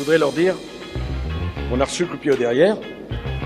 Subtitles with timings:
[0.00, 0.54] voudrais leur dire
[1.68, 2.76] qu'on a reçu le pied au derrière,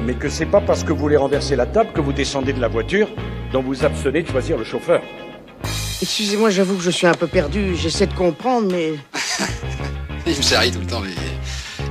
[0.06, 2.60] mais que c'est pas parce que vous voulez renverser la table que vous descendez de
[2.60, 3.08] la voiture
[3.52, 5.02] dont vous abstenez de choisir le chauffeur.
[6.00, 7.74] Excusez-moi, j'avoue que je suis un peu perdu.
[7.76, 8.92] J'essaie de comprendre, mais.
[10.26, 11.12] il me charrie tout le temps, mais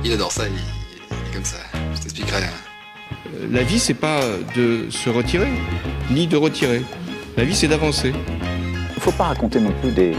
[0.04, 0.44] il adore ça.
[0.48, 1.58] Il, est comme ça.
[1.94, 2.42] Je t'expliquerai.
[2.42, 4.20] Euh, La vie, c'est pas
[4.56, 5.48] de se retirer,
[6.10, 6.82] ni de retirer.
[7.36, 8.12] La vie, c'est d'avancer.
[8.96, 10.12] Il faut pas raconter non plus des,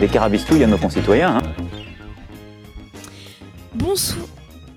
[0.00, 1.36] des carabistouilles à nos concitoyens.
[1.38, 1.53] hein.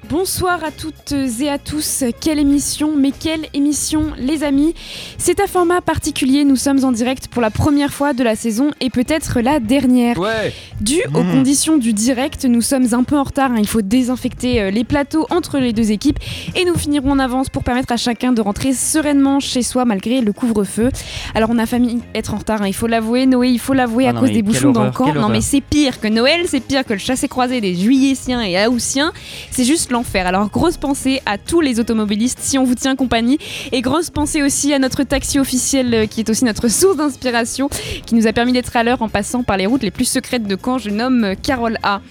[0.10, 2.06] Bonsoir à toutes et à tous.
[2.22, 4.74] Quelle émission, mais quelle émission, les amis.
[5.18, 6.46] C'est un format particulier.
[6.46, 10.18] Nous sommes en direct pour la première fois de la saison et peut-être la dernière.
[10.18, 10.54] Ouais.
[10.80, 11.32] Dû aux Mhm.
[11.34, 13.52] conditions du direct, nous sommes un peu en retard.
[13.52, 13.58] hein.
[13.60, 16.20] Il faut désinfecter euh, les plateaux entre les deux équipes
[16.56, 20.22] et nous finirons en avance pour permettre à chacun de rentrer sereinement chez soi malgré
[20.22, 20.90] le couvre-feu.
[21.36, 23.26] Alors on a failli être en retard, hein, il faut l'avouer.
[23.26, 25.08] Noé, il faut l'avouer Ah à non, cause des bouchons dans le horreur, camp.
[25.08, 25.30] Non horreur.
[25.30, 29.12] mais c'est pire que Noël, c'est pire que le chassé-croisé des Juillettiens et Haussiens.
[29.52, 30.28] C'est juste l'enfer.
[30.28, 33.40] Alors grosse pensée à tous les automobilistes si on vous tient compagnie
[33.72, 37.68] et grosse pensée aussi à notre taxi officiel euh, qui est aussi notre source d'inspiration
[38.06, 40.44] qui nous a permis d'être à l'heure en passant par les routes les plus secrètes
[40.44, 40.78] de Caen.
[40.78, 42.02] Je nomme euh, Carole A.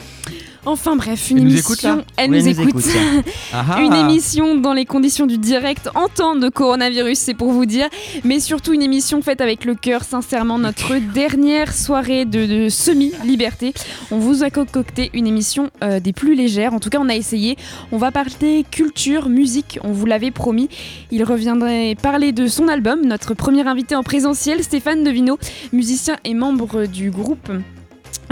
[0.66, 1.74] Enfin bref, une Elle nous émission.
[1.94, 2.86] écoute, elle nous elle nous écoute.
[2.86, 2.96] écoute.
[3.52, 3.80] Ah ah.
[3.80, 7.88] Une émission dans les conditions du direct en temps de coronavirus, c'est pour vous dire,
[8.24, 13.74] mais surtout une émission faite avec le cœur, sincèrement, notre dernière soirée de, de semi-liberté.
[14.10, 17.14] On vous a concocté une émission euh, des plus légères, en tout cas on a
[17.14, 17.56] essayé.
[17.92, 20.68] On va parler culture, musique, on vous l'avait promis.
[21.12, 25.38] Il reviendrait parler de son album, notre premier invité en présentiel, Stéphane Devino,
[25.72, 27.50] musicien et membre du groupe.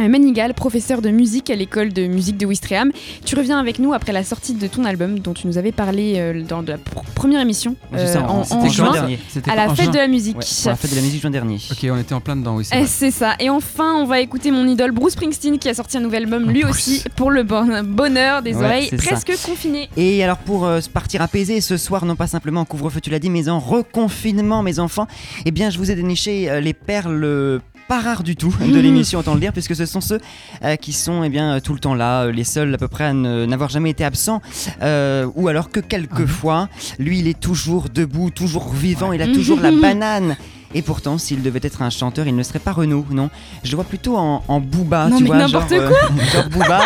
[0.01, 2.91] Euh, Manigal, professeur de musique à l'école de musique de Ouistreham.
[3.25, 6.15] Tu reviens avec nous après la sortie de ton album dont tu nous avais parlé
[6.17, 8.93] euh, dans la pr- première émission Ouais, c'est ça, euh, en, c'était en juin juin
[8.93, 9.19] dernier.
[9.29, 9.93] C'était à la en fête juin.
[9.93, 10.37] de la musique.
[10.37, 11.59] Ouais, pour la fête de la musique juin dernier.
[11.71, 12.87] Ok, on était en plein dedans, oui, c'est vrai.
[12.87, 13.35] C'est ça.
[13.41, 16.51] Et enfin, on va écouter mon idole Bruce Springsteen qui a sorti un nouvel album
[16.51, 18.97] lui aussi pour le bon- bonheur des Ouais, oreilles ça.
[18.97, 19.89] presque confinées.
[19.97, 23.11] Et alors pour euh, se partir apaisé ce soir, non pas simplement en couvre-feu, tu
[23.11, 25.07] l'as dit, mais en reconfinement, mes enfants,
[25.45, 27.59] eh bien je vous ai déniché euh, les perles euh,
[27.89, 30.21] pas rares du tout de l'émission, autant le dire, puisque ce sont ceux
[30.65, 32.89] euh, qui sont eh bien, euh, tout le temps là, euh, les seuls à peu
[32.89, 34.41] près à n'avoir jamais été absents,
[34.83, 36.69] euh, ou alors que quelques fois,
[36.99, 40.37] lui il est toujours debout, toujours vivant, il a toujours la banane.
[40.75, 43.31] Et pourtant, s'il devait être un chanteur, il ne serait pas Renaud, non?
[43.63, 45.91] Je le vois plutôt en, en Booba, Non, tu mais vois, genre, n'importe euh,
[46.33, 46.81] genre Booba.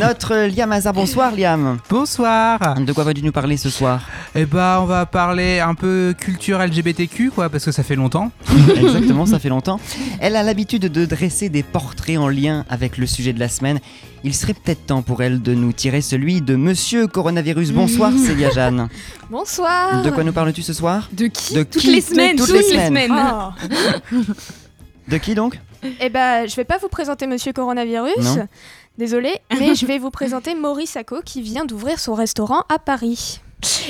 [0.00, 1.78] Notre Liam Hazard, bonsoir Liam.
[1.88, 4.00] Bonsoir De quoi vas-tu nous parler ce soir?
[4.34, 8.32] Eh bah, on va parler un peu culture LGBTQ, quoi, parce que ça fait longtemps.
[8.76, 9.78] Exactement, ça fait longtemps.
[10.18, 13.78] Elle a l'habitude de dresser des portraits en lien avec le sujet de la semaine.
[14.22, 17.72] Il serait peut-être temps pour elle de nous tirer celui de Monsieur Coronavirus.
[17.72, 18.88] Bonsoir Célia Jeanne.
[19.30, 20.02] Bonsoir.
[20.02, 22.56] De quoi nous parles-tu ce soir De qui De Toutes qui les semaines, Toutes toutes
[22.56, 22.86] les les semaines.
[22.88, 23.12] semaines.
[23.12, 23.54] Ah.
[25.08, 25.58] De qui donc
[26.00, 28.18] Eh ben, je vais pas vous présenter Monsieur Coronavirus.
[28.18, 28.46] Non.
[28.98, 33.40] Désolée, mais je vais vous présenter Maurice Sacco qui vient d'ouvrir son restaurant à Paris.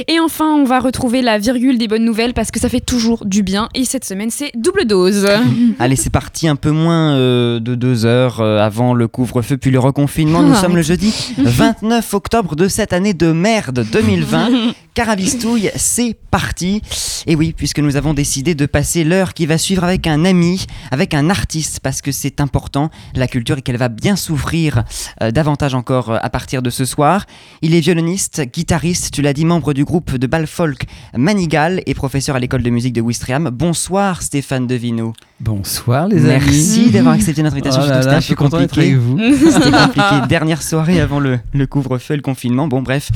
[0.08, 3.24] Et enfin, on va retrouver la virgule des bonnes nouvelles parce que ça fait toujours
[3.24, 3.68] du bien.
[3.74, 5.26] Et cette semaine, c'est double dose.
[5.78, 9.70] Allez, c'est parti un peu moins euh, de deux heures euh, avant le couvre-feu puis
[9.70, 10.42] le reconfinement.
[10.42, 14.72] Nous Ah, sommes le jeudi 29 octobre de cette année de merde 2020.
[14.94, 16.82] Carabistouille, c'est parti.
[17.26, 20.66] Et oui, puisque nous avons décidé de passer l'heure qui va suivre avec un ami,
[20.90, 24.82] avec un artiste, parce que c'est important, la culture, et qu'elle va bien s'ouvrir
[25.22, 27.24] euh, davantage encore à partir de ce soir.
[27.62, 30.84] Il est violoniste, guitariste, tu l'as dit, membre du groupe de bal folk
[31.16, 33.50] Manigal et professeur à l'école de musique de Ouistreham.
[33.52, 35.12] Bonsoir Stéphane Devino.
[35.38, 36.30] Bonsoir, les amis.
[36.44, 37.80] Merci d'avoir accepté notre invitation.
[37.82, 38.92] Oh je là là, je c'était suis un peu content d'être compliqué.
[38.92, 39.18] avec vous.
[39.52, 40.26] C'était compliqué.
[40.28, 42.66] Dernière soirée avant le, le couvre-feu et le confinement.
[42.68, 43.10] Bon, bref.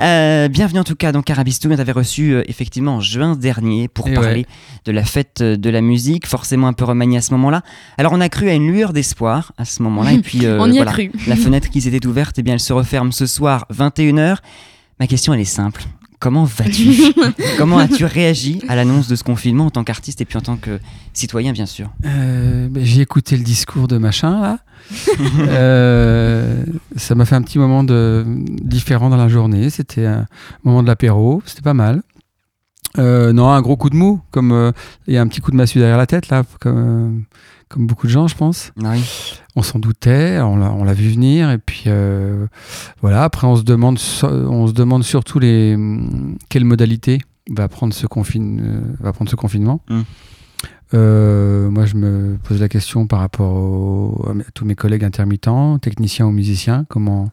[0.00, 1.70] Euh, bienvenue en tout cas dans Carabistou.
[1.72, 4.46] On t'avait reçu euh, effectivement en juin dernier pour Et parler ouais.
[4.84, 7.62] de la fête euh, de la musique, forcément un peu remaniée à ce moment-là.
[7.98, 10.12] Alors on a cru à une lueur d'espoir à ce moment-là.
[10.12, 11.10] Et puis euh, On y a voilà, cru.
[11.26, 14.36] la fenêtre qui s'était ouverte, eh bien, elle se referme ce soir, 21h.
[15.00, 15.84] Ma question, elle est simple.
[16.20, 17.14] Comment vas-tu
[17.58, 20.56] Comment as-tu réagi à l'annonce de ce confinement en tant qu'artiste et puis en tant
[20.56, 20.80] que
[21.12, 21.90] citoyen, bien sûr?
[22.04, 24.58] Euh, bah, J'ai écouté le discours de machin, là.
[25.38, 26.64] Euh,
[26.96, 28.24] ça m'a fait un petit moment de,
[28.62, 29.70] différent dans la journée.
[29.70, 30.26] C'était un
[30.64, 31.42] moment de l'apéro.
[31.46, 32.02] C'était pas mal.
[32.98, 34.20] Euh, non, un gros coup de mou.
[34.30, 34.72] Comme euh,
[35.06, 36.42] il y a un petit coup de massue derrière la tête, là.
[36.60, 37.36] Comme, euh,
[37.68, 38.72] comme beaucoup de gens, je pense.
[38.82, 39.04] Oui.
[39.56, 41.50] On s'en doutait, on l'a vu venir.
[41.50, 42.46] Et puis, euh,
[43.02, 43.24] voilà.
[43.24, 45.76] Après, on se demande, on se demande surtout les,
[46.48, 47.18] quelles modalités
[47.50, 49.80] va prendre ce, confine, euh, va prendre ce confinement.
[49.90, 50.00] Mm.
[50.94, 55.78] Euh, moi, je me pose la question par rapport au- à tous mes collègues intermittents,
[55.78, 57.30] techniciens ou musiciens, comment,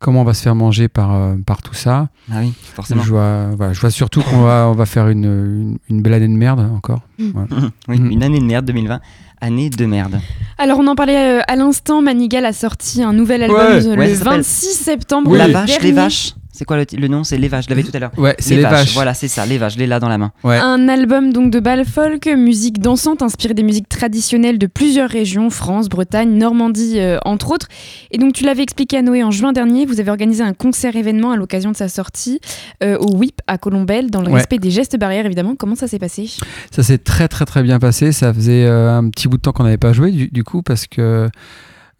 [0.00, 2.08] comment on va se faire manger par, euh, par tout ça.
[2.32, 3.02] Ah oui, forcément.
[3.02, 6.14] Je vois, voilà, je vois surtout qu'on va, on va faire une, une, une belle
[6.14, 7.02] année de merde encore.
[7.20, 7.26] Ouais.
[7.88, 8.10] Oui, Mhm.
[8.10, 9.00] une année de merde 2020.
[9.40, 10.20] Année de merde.
[10.58, 13.86] Alors on en parlait euh, à l'instant, Manigal a sorti un nouvel album Ouais.
[13.96, 16.34] Ouais, le ça s'appelle 26 septembre La vache, les vaches.
[16.60, 17.24] C'est quoi le, le nom?
[17.24, 17.64] C'est les vaches.
[17.64, 18.10] Je l'avais tout à l'heure.
[18.18, 18.92] Ouais, c'est les, vaches.
[18.92, 19.72] Voilà, c'est ça, les vaches.
[19.76, 20.30] Je l'ai là dans la main.
[20.44, 20.58] Ouais.
[20.58, 25.48] Un album donc de bal folk, musique dansante inspirée des musiques traditionnelles de plusieurs régions,
[25.48, 27.66] France, Bretagne, Normandie euh, entre autres.
[28.10, 30.96] Et donc tu l'avais expliqué à Noé en juin dernier, vous avez organisé un concert
[30.96, 32.40] événement à l'occasion de sa sortie
[32.82, 34.34] euh, au WIP à Colombelle, dans le Ouais.
[34.34, 35.54] respect des gestes barrières évidemment.
[35.58, 36.28] Comment ça s'est passé?
[36.70, 38.12] Ça s'est très très très bien passé.
[38.12, 40.60] Ça faisait euh, un petit bout de temps qu'on n'avait pas joué du, du coup
[40.60, 41.30] parce que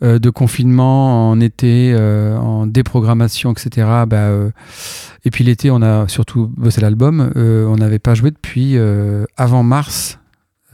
[0.02, 3.86] euh, de confinement en été, euh, en déprogrammation, etc.
[4.06, 4.50] Bah, euh,
[5.26, 7.30] et puis l'été, on a surtout bossé l'album.
[7.36, 8.78] On n'avait pas joué depuis
[9.36, 10.18] avant mars,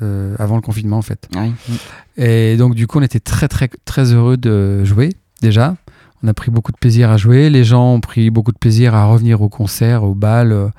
[0.00, 1.28] avant le confinement en fait.
[1.34, 1.76] Ah oui.
[2.17, 5.11] Et donc du coup, on était très très très heureux de jouer
[5.43, 5.76] déjà.
[6.23, 7.50] On a pris beaucoup de plaisir à jouer.
[7.50, 10.70] Les gens ont pris beaucoup de plaisir à revenir au concert, au bal.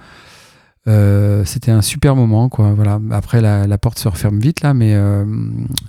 [0.87, 2.73] Euh, c'était un super moment, quoi.
[2.73, 2.99] Voilà.
[3.11, 5.25] Après, la, la porte se referme vite là, mais euh,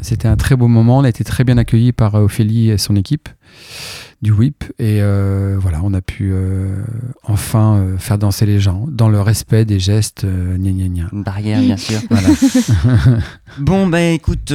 [0.00, 0.98] c'était un très beau moment.
[0.98, 3.28] On a été très bien accueillis par euh, Ophélie et son équipe
[4.20, 6.34] du WIP, et euh, voilà, on a pu
[7.22, 10.26] enfin faire danser les gens dans le respect des gestes.
[10.26, 11.08] Gna gna gna.
[11.12, 12.00] Une barrière, bien sûr.
[13.58, 14.52] Bon, bah écoute,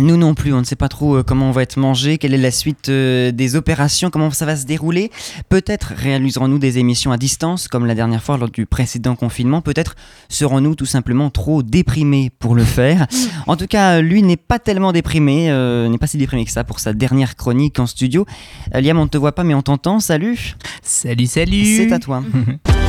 [0.00, 2.34] nous non plus, on ne sait pas trop euh, comment on va être mangé, quelle
[2.34, 5.10] est la suite euh, des opérations, comment ça va se dérouler.
[5.48, 9.60] Peut-être réaliserons-nous des émissions à distance, comme la dernière fois lors du précédent confinement.
[9.62, 9.94] Peut-être
[10.28, 13.06] serons-nous tout simplement trop déprimés pour le faire.
[13.48, 16.64] En tout cas, lui n'est pas tellement déprimé, euh, n'est pas si déprimé que ça
[16.64, 18.26] pour sa dernière chronique en studio.
[18.72, 20.00] Liam, on ne te voit pas, mais on t'entend.
[20.00, 22.22] Salut Salut, salut C'est à toi.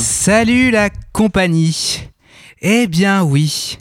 [0.00, 2.08] Salut la compagnie
[2.62, 3.76] Eh bien oui,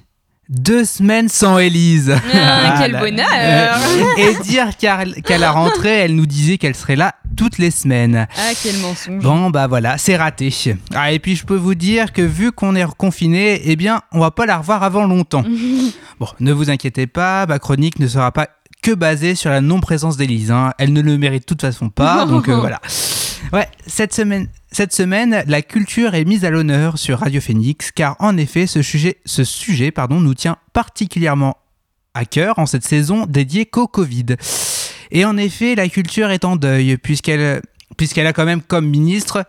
[0.50, 3.77] deux semaines sans Élise Ah, Quel bonheur
[4.18, 8.27] Et dire qu'à qu'à la rentrée, elle nous disait qu'elle serait là toutes les semaines.
[8.38, 10.54] Ah quel mensonge Bon bah voilà, c'est raté.
[10.94, 14.19] Ah et puis je peux vous dire que vu qu'on est reconfiné, eh bien on
[14.19, 15.44] va pas la revoir avant longtemps.
[16.19, 18.50] Bon, ne vous inquiétez pas, ma chronique ne sera pas
[18.81, 20.51] que basée sur la non-présence d'Élise.
[20.51, 20.74] hein.
[20.77, 22.81] Elle ne le mérite de toute façon pas, donc euh, voilà.
[23.54, 28.16] Ouais, cette semaine, cette semaine, la culture est mise à l'honneur sur Radio Phoenix, car
[28.19, 31.57] en effet, ce sujet, ce sujet nous tient particulièrement
[32.13, 34.36] à cœur en cette saison dédiée qu'au Covid.
[35.12, 37.62] Et en effet, la culture est en deuil, puisqu'elle
[37.98, 39.45] puisqu'elle a quand même comme ministre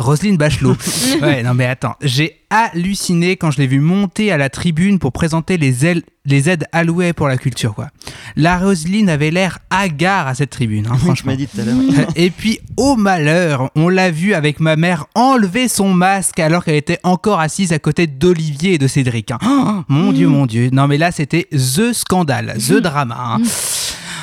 [0.00, 0.76] Roselyne Bachelot.
[1.22, 5.12] ouais, non mais attends, j'ai halluciné quand je l'ai vu monter à la tribune pour
[5.12, 7.74] présenter les, ailes- les aides allouées pour la culture.
[7.74, 7.88] Quoi.
[8.34, 11.32] La Roselyne avait l'air hagard à cette tribune, hein, Je franchement.
[11.32, 11.76] m'as dit tout à l'heure.
[12.16, 16.74] Et puis, au malheur, on l'a vu avec ma mère enlever son masque alors qu'elle
[16.76, 19.30] était encore assise à côté d'Olivier et de Cédric.
[19.30, 19.38] hein.
[19.46, 20.70] Oh, mon Dieu, mon Dieu.
[20.72, 23.16] Non, mais là, c'était The scandale, The drama.
[23.18, 23.42] hein.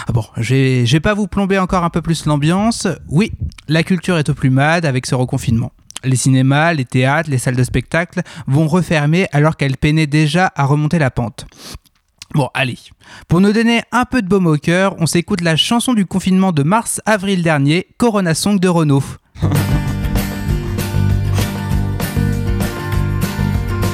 [0.10, 2.88] Ah Bon, je vais pas vous plomber encore un peu plus l'ambiance.
[3.10, 3.32] Oui,
[3.68, 5.72] la culture est au plus mad avec ce reconfinement.
[6.04, 10.66] Les cinémas, les théâtres, les salles de spectacle vont refermer alors qu'elles peinaient déjà à
[10.66, 11.48] remonter la pente.
[12.34, 12.78] Bon, allez.
[13.28, 16.52] Pour nous donner un peu de baume au cœur, on s'écoute la chanson du confinement
[16.52, 19.04] de mars-avril dernier, Corona Song de Renault.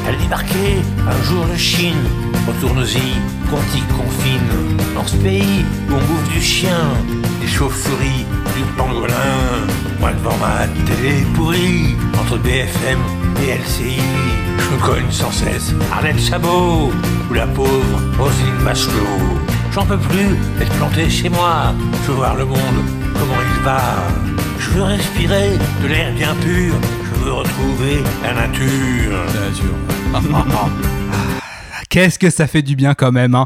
[0.07, 2.03] Elle débarquait un jour de Chine.
[2.47, 4.77] Retourne-y, qu'on t'y confine.
[4.93, 6.97] Dans ce pays où on bouffe du chien,
[7.53, 9.67] chauves-souris, du pangolin.
[9.99, 12.99] Moi devant ma télé pourrie, entre BFM
[13.43, 14.01] et LCI,
[14.57, 16.91] je me cogne sans cesse Arlette Chabot
[17.29, 19.37] ou la pauvre Roselyne Bachelot.
[19.71, 21.73] J'en peux plus d'être planté chez moi.
[22.03, 22.79] Je veux voir le monde,
[23.13, 23.81] comment il va.
[24.57, 25.51] Je veux respirer
[25.81, 26.73] de l'air bien pur.
[27.05, 29.19] Je veux retrouver la nature.
[31.93, 33.45] Qu'est-ce que ça fait du bien quand même, hein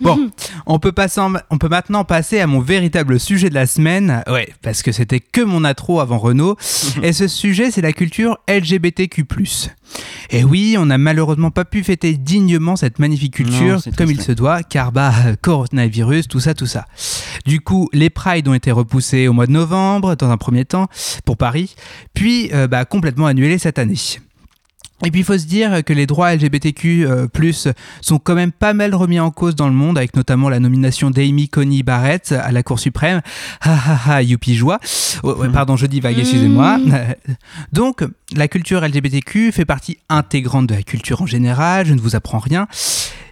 [0.00, 0.30] Bon,
[0.64, 4.22] on peut, passer en- on peut maintenant passer à mon véritable sujet de la semaine.
[4.28, 6.56] Ouais, parce que c'était que mon intro avant Renault.
[7.02, 9.26] Et ce sujet, c'est la culture LGBTQ+.
[10.30, 14.22] Et oui, on n'a malheureusement pas pu fêter dignement cette magnifique culture Non, comme il
[14.22, 16.86] se doit, car bah, coronavirus, tout ça, tout ça.
[17.44, 20.86] Du coup, les Prides ont été repoussés au mois de novembre, dans un premier temps,
[21.26, 21.74] pour Paris,
[22.14, 23.98] puis euh, bah, complètement annulés cette année.
[25.04, 27.68] Et puis il faut se dire que les droits LGBTQ euh, plus
[28.00, 31.10] sont quand même pas mal remis en cause dans le monde, avec notamment la nomination
[31.10, 33.20] d'Amy Coney Barrett à la Cour suprême.
[33.62, 34.78] Ha ha ha, youpi joie.
[35.22, 36.78] Oh, ouais, pardon, je divague, excusez-moi.
[37.72, 38.04] Donc,
[38.34, 42.38] la culture LGBTQ fait partie intégrante de la culture en général, je ne vous apprends
[42.38, 42.68] rien.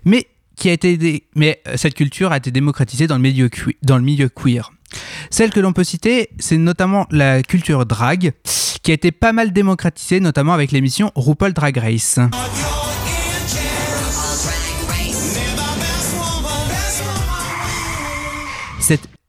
[0.04, 3.48] Mais qui a été mais euh, cette culture a été démocratisée dans le milieu,
[3.82, 4.70] dans le milieu queer.
[5.30, 8.32] Celle que l'on peut citer, c'est notamment la culture drag,
[8.82, 12.18] qui a été pas mal démocratisée, notamment avec l'émission RuPaul Drag Race.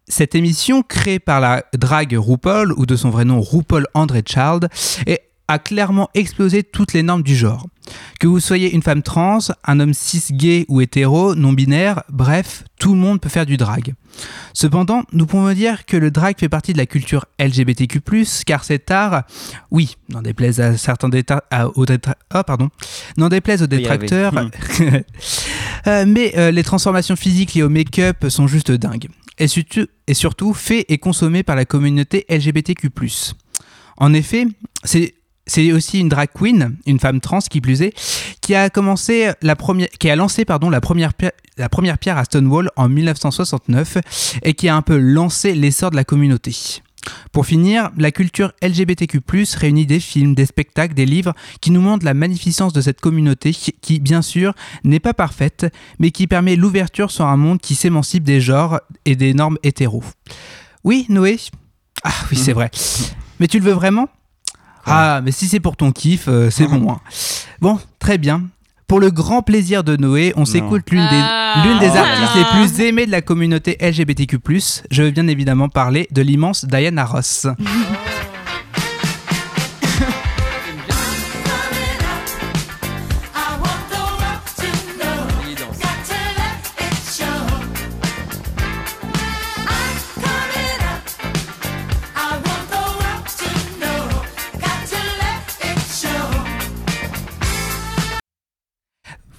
[0.08, 4.68] Cette émission, créée par la drague RuPaul, ou de son vrai nom RuPaul André Child,
[5.08, 7.68] est a clairement explosé toutes les normes du genre.
[8.20, 12.94] Que vous soyez une femme trans, un homme cis gay ou hétéro, non-binaire, bref, tout
[12.94, 13.94] le monde peut faire du drag.
[14.54, 18.02] Cependant, nous pouvons dire que le drag fait partie de la culture LGBTQ+,
[18.46, 19.24] car cet art,
[19.72, 22.70] oui, n'en déplaise à certains déta- à- aux détra- ah, pardon,
[23.18, 24.50] n'en déplaise aux détracteurs, Hmm.
[25.88, 29.08] euh, mais euh, les transformations physiques liées au make-up sont juste dingues.
[29.38, 32.90] Et surtout, et surtout fait et consommé par la communauté LGBTQ+.
[33.98, 34.46] En effet,
[34.84, 35.16] c'est
[35.52, 37.94] c'est aussi une drag queen, une femme trans qui plus est,
[38.40, 42.18] qui a commencé la première, qui a lancé pardon la première pierre, la première pierre
[42.18, 43.98] à Stonewall en 1969
[44.44, 46.56] et qui a un peu lancé l'essor de la communauté.
[47.34, 49.20] Pour finir, la culture LGBTQ+
[49.58, 53.52] réunit des films, des spectacles, des livres qui nous montrent la magnificence de cette communauté
[53.52, 54.54] qui, qui, bien sûr,
[54.86, 55.66] n'est pas parfaite,
[56.00, 60.04] mais qui permet l'ouverture sur un monde qui s'émancipe des genres et des normes hétéros.
[60.86, 61.40] Oui, Noé?
[62.04, 62.72] Ah oui, c'est vrai.
[63.40, 64.08] Mais tu le veux vraiment?
[64.86, 66.92] Ah, mais si c'est pour ton kiff, euh, c'est bon.
[66.92, 67.00] hein.
[67.62, 68.44] Bon, très bien.
[68.88, 71.64] Pour le grand plaisir de Noé, on s'écoute l'une des, Ah.
[71.66, 71.98] l'une des Oh.
[71.98, 72.44] artistes les
[72.76, 74.38] plus aimées de la communauté LGBTQ+.
[74.92, 77.48] Je veux bien évidemment parler de l'immense Diana Ross.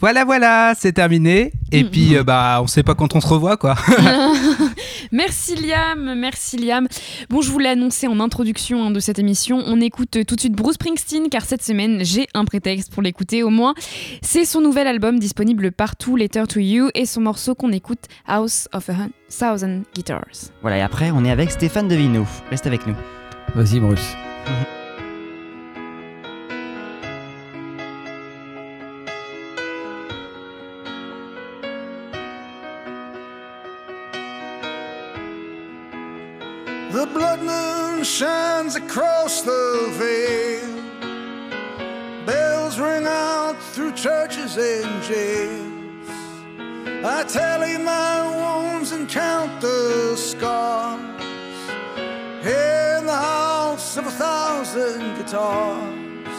[0.03, 1.53] Voilà, voilà, c'est terminé.
[1.71, 3.77] Et puis, euh, bah, on sait pas quand on se revoit, quoi.
[5.13, 6.89] Merci Liam, merci Liam.
[7.31, 10.41] Bon, je vous l'ai annoncé en introduction hein, de cette émission, on écoute tout de
[10.41, 13.75] suite Bruce Springsteen car cette semaine j'ai un prétexte pour l'écouter au moins.
[14.23, 18.69] C'est son nouvel album disponible partout, Letter to You, et son morceau qu'on écoute, House
[18.73, 20.51] of a Thousand Guitars.
[20.63, 22.27] Voilà, et après, on est avec Stéphane Devino.
[22.51, 22.95] Reste avec nous.
[23.55, 24.17] Vas-y, Bruce.
[38.23, 39.65] Shines across the
[39.99, 40.75] veil.
[42.25, 46.09] Bells ring out through churches and jails.
[47.05, 51.01] I tally my wounds and count the scars.
[52.45, 56.39] In the house of a thousand guitars,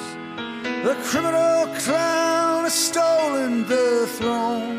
[0.88, 4.78] the criminal clown has stolen the throne.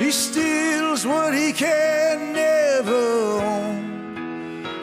[0.00, 3.04] He steals what he can never
[3.52, 3.83] own.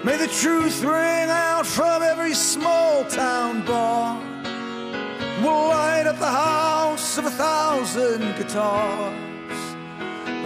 [0.04, 4.20] May the truth ring out from every small town bar.
[5.44, 9.60] We'll light up the house of a thousand guitars.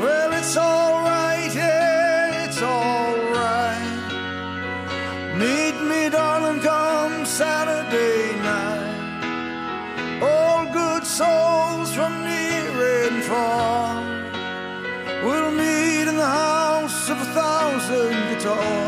[0.02, 3.80] Well, it's alright, yeah, it's alright.
[5.40, 10.22] Meet me, darling, come Saturday night.
[10.22, 14.04] All good souls from near and far.
[15.24, 18.85] We'll meet in the house of a thousand guitars.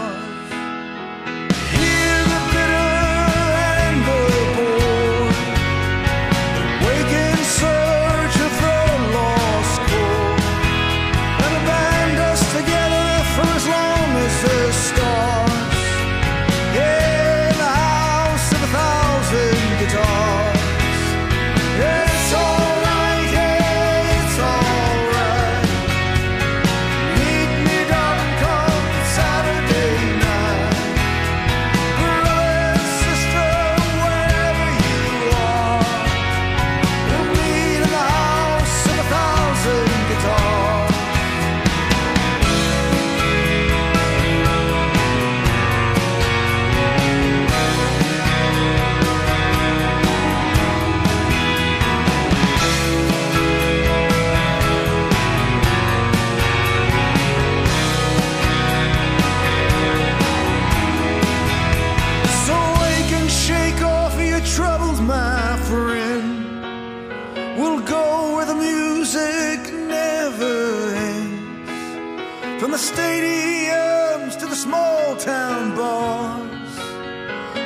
[67.57, 72.61] We'll go where the music never ends.
[72.61, 76.77] From the stadiums to the small town bars.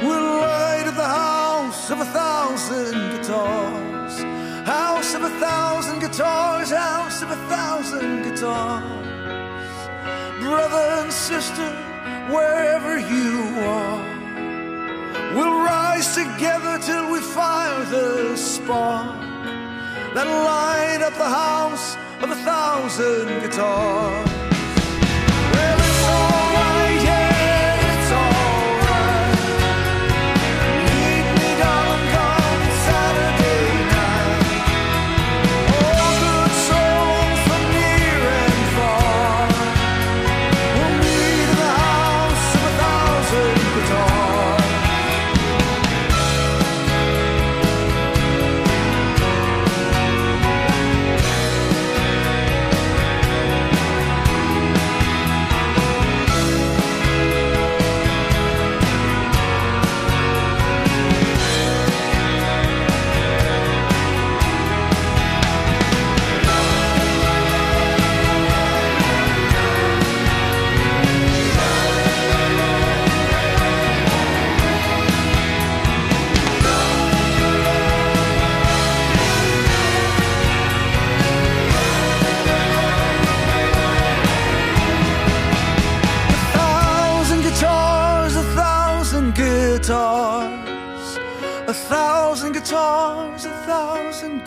[0.01, 4.23] We'll light up the house of a thousand guitars.
[4.65, 9.75] House of a thousand guitars, house of a thousand guitars.
[10.39, 11.69] Brother and sister,
[12.29, 13.29] wherever you
[13.67, 15.35] are.
[15.35, 19.30] We'll rise together till we fire the spark
[20.13, 24.40] that'll light up the house of a thousand guitars.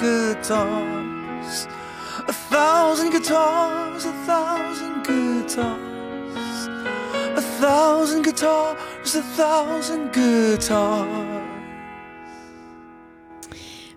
[0.04, 1.66] Guitars.
[2.28, 6.68] A thousand guitars, a thousand guitars.
[7.40, 11.33] A thousand guitars, a thousand guitars.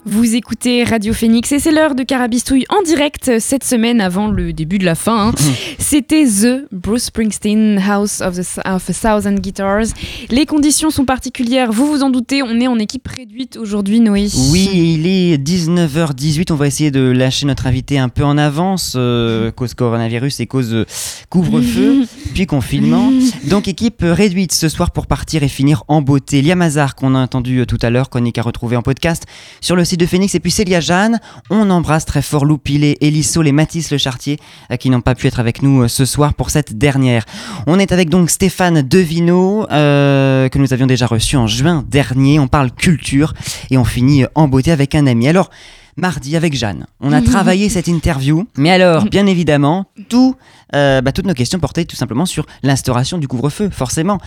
[0.10, 4.54] Vous écoutez Radio Phoenix et c'est l'heure de Carabistouille en direct cette semaine avant le
[4.54, 5.28] début de la fin.
[5.28, 5.34] hein.
[5.80, 9.88] C'était The Bruce Springsteen House of, the, of a Thousand Guitars.
[10.30, 14.30] Les conditions sont particulières, vous vous en doutez, on est en équipe réduite aujourd'hui, Noé.
[14.50, 16.54] Oui, il est 19h18.
[16.54, 20.48] On va essayer de lâcher notre invité un peu en avance, euh, cause coronavirus et
[20.48, 20.86] cause euh,
[21.30, 23.12] couvre-feu, puis confinement.
[23.50, 26.42] Donc, équipe réduite ce soir pour partir et finir en beauté.
[26.42, 29.26] Liam Hazard, qu'on a entendu euh, tout à l'heure, chronique à retrouver en podcast
[29.60, 31.20] sur le site de Phoenix, et puis Célia Jeanne.
[31.50, 34.38] On embrasse très fort Lou Pilet, Elisso, les Mathis Le Chartier,
[34.72, 37.26] euh, qui n'ont pas pu être avec nous euh, ce soir pour cette dernière.
[37.66, 42.40] On est avec donc Stéphane Devino, euh, que nous avions déjà reçu en juin dernier.
[42.40, 43.34] On parle culture
[43.70, 45.28] et on finit en beauté avec un ami.
[45.28, 45.50] Alors,
[45.98, 50.36] mardi avec Jeanne, on a travaillé cette interview, mais alors, bien évidemment, tout,
[50.76, 54.20] euh, bah, toutes nos questions portaient tout simplement sur l'instauration du couvre-feu, forcément.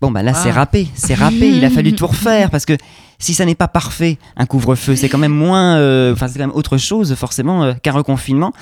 [0.00, 0.54] Bon, bah là, c'est Ah.
[0.54, 2.76] râpé, c'est râpé, il a fallu tout refaire parce que
[3.18, 6.46] si ça n'est pas parfait, un couvre-feu, c'est quand même moins, euh, enfin, c'est quand
[6.46, 8.54] même autre chose, forcément, euh, qu'un reconfinement.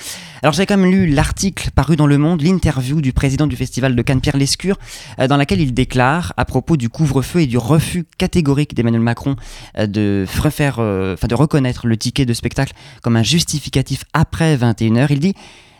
[0.43, 3.95] Alors, j'ai quand même lu l'article paru dans Le Monde, l'interview du président du festival
[3.95, 4.77] de Cannes, Pierre Lescure,
[5.19, 9.37] euh, dans laquelle il déclare, à propos du couvre-feu et du refus catégorique d'Emmanuel Macron
[9.77, 15.19] de refaire, enfin, de reconnaître le ticket de spectacle comme un justificatif après 21h, il
[15.19, 15.33] dit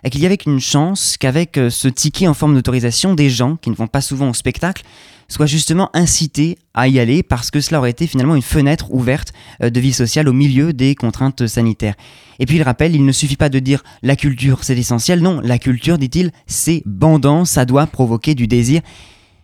[0.09, 3.75] qu'il y avait qu'une chance qu'avec ce ticket en forme d'autorisation, des gens qui ne
[3.75, 4.83] vont pas souvent au spectacle
[5.29, 9.31] soient justement incités à y aller parce que cela aurait été finalement une fenêtre ouverte
[9.63, 11.95] euh, de vie sociale au milieu des contraintes sanitaires.
[12.39, 15.39] Et puis il rappelle, il ne suffit pas de dire la culture c'est essentiel, non,
[15.41, 18.81] la culture, dit-il, c'est bandant, ça doit provoquer du désir.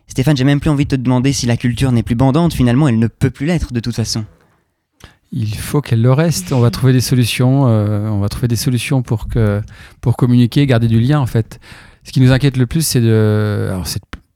[0.07, 2.87] Stéphane, j'ai même plus envie de te demander si la culture n'est plus bandante, finalement
[2.87, 4.25] elle ne peut plus l'être de toute façon.
[5.31, 6.53] Il faut qu'elle le reste.
[6.53, 7.67] On va trouver des solutions.
[7.67, 9.61] euh, on va trouver des solutions pour que
[9.99, 11.59] pour communiquer, garder du lien en fait.
[12.05, 13.71] Ce qui nous inquiète le plus, c'est de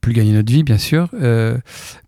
[0.01, 1.57] plus gagner notre vie bien sûr, euh,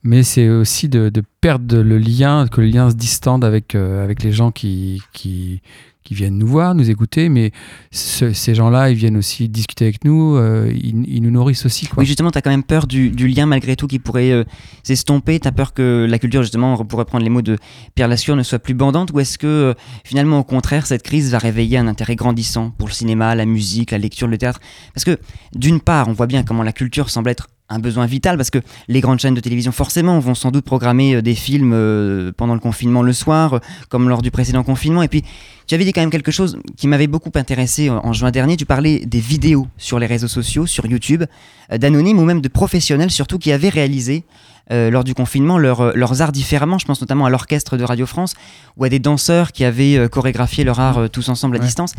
[0.04, 4.04] mais c'est aussi de, de perdre le lien, que le lien se distende avec euh,
[4.04, 5.62] avec les gens qui qui
[6.04, 7.52] qui viennent nous voir, nous écouter, mais
[7.92, 11.86] ce- ces gens-là, ils viennent aussi discuter avec nous, euh, ils, nous nourrissent aussi.
[11.86, 12.02] Quoi.
[12.02, 14.44] Oui, justement, tu as quand même peur du, du lien malgré tout qui pourrait
[14.82, 15.40] s'estomper.
[15.40, 17.56] Tu as peur que la culture, justement, pour reprendre les mots de
[17.94, 21.38] Pierre Lassure, ne soit plus bandante Ou est-ce que, finalement, au contraire, cette crise va
[21.38, 24.60] réveiller un intérêt grandissant pour le cinéma, la musique, la lecture, le théâtre?
[24.96, 25.20] Parce que,
[25.54, 28.60] d'une part, on voit bien comment la culture semble être un besoin vital parce que
[28.88, 32.54] les grandes chaînes de télévision forcément vont sans doute programmer euh, des films euh, pendant
[32.54, 35.02] le confinement le soir euh, comme lors du précédent confinement.
[35.02, 35.24] Et puis
[35.68, 38.58] tu avais dit quand même quelque chose qui m'avait beaucoup intéressé en, juin dernier.
[38.58, 41.24] Tu parlais des vidéos sur les réseaux sociaux sur YouTube
[41.72, 44.26] d'anonymes ou même de professionnels surtout qui avaient réalisé
[44.72, 47.84] euh, lors du confinement leur, euh, leurs arts différemment je pense notamment à l'orchestre de
[47.84, 48.34] Radio France
[48.78, 51.66] ou à des danseurs qui avaient euh, chorégraphié leur art tous ensemble à Ouais.
[51.66, 51.94] distance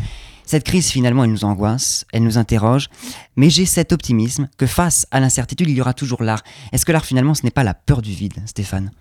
[0.45, 2.89] cette crise, finalement, elle nous angoisse, elle nous interroge,
[3.37, 6.43] mais j'ai cet optimisme que face à l'incertitude, il y aura toujours l'art.
[6.73, 8.91] Est-ce que l'art, finalement, ce n'est pas la peur du vide, Stéphane?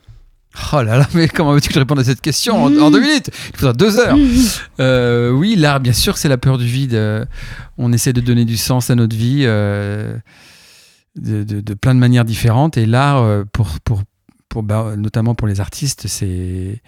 [0.73, 3.01] Oh là là, mais comment veux-tu que je réponde à cette question en, en deux
[3.01, 3.31] minutes?
[3.55, 4.17] Il faudra deux heures.
[4.79, 6.95] Euh, oui, l'art, bien sûr, c'est la peur du vide.
[6.95, 7.25] Euh,
[7.77, 10.17] on essaie de donner du sens à notre vie euh,
[11.17, 12.77] de, de- de plein de manières différentes.
[12.77, 14.03] Et l'art, euh, pour, pour,
[14.49, 16.81] pour, bah, notamment pour les artistes, c'est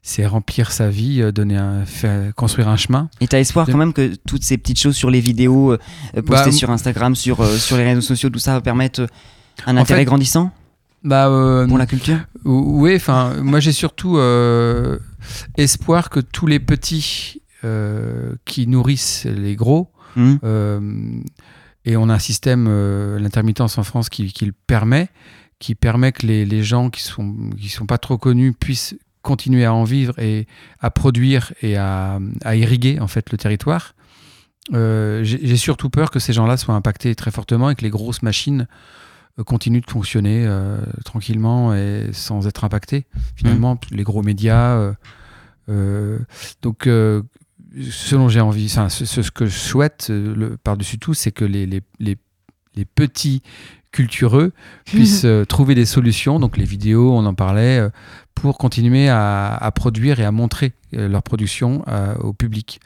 [0.00, 3.10] c'est remplir sa vie, euh, donner un, faire- construire un chemin.
[3.20, 5.78] Et t'as espoir quand même que toutes ces petites choses sur les vidéos euh,
[6.24, 9.06] postées Bah, sur Instagram, sur, euh, sur les réseaux sociaux, tout ça va permettre
[9.66, 10.50] un intérêt fait, grandissant
[11.04, 12.18] Bah, euh, pour la culture?
[12.46, 14.18] ou- Oui, enfin, moi j'ai surtout
[15.56, 17.42] espoir que tous les petits
[18.44, 21.24] qui nourrissent les gros, Mhm.
[21.84, 25.08] Et on a un système, euh, l'intermittence en France, qui, qui le permet,
[25.58, 29.64] qui permet que les, les gens qui sont, qui sont pas trop connus puissent continuer
[29.64, 30.46] à en vivre et
[30.80, 33.94] à produire et à, à irriguer en fait le territoire.
[34.74, 38.22] Euh, J'ai surtout peur que ces gens-là soient impactés très fortement et que les grosses
[38.22, 38.68] machines
[39.38, 43.06] euh, continuent de fonctionner euh, tranquillement et sans être impactés.
[43.34, 44.94] Finalement, les gros médias.
[45.68, 46.18] euh,
[46.62, 46.86] donc,
[47.90, 51.44] ce dont j'ai envie, enfin, ce, ce que je souhaite euh, par-dessus tout, c'est que
[51.44, 52.16] les, les, les,
[52.74, 53.42] les petits
[53.92, 54.52] cultureux
[54.84, 57.90] puissent euh, trouver des solutions, donc les vidéos, on en parlait, euh,
[58.34, 61.82] pour continuer à, à produire et à montrer leur production
[62.20, 62.78] au public.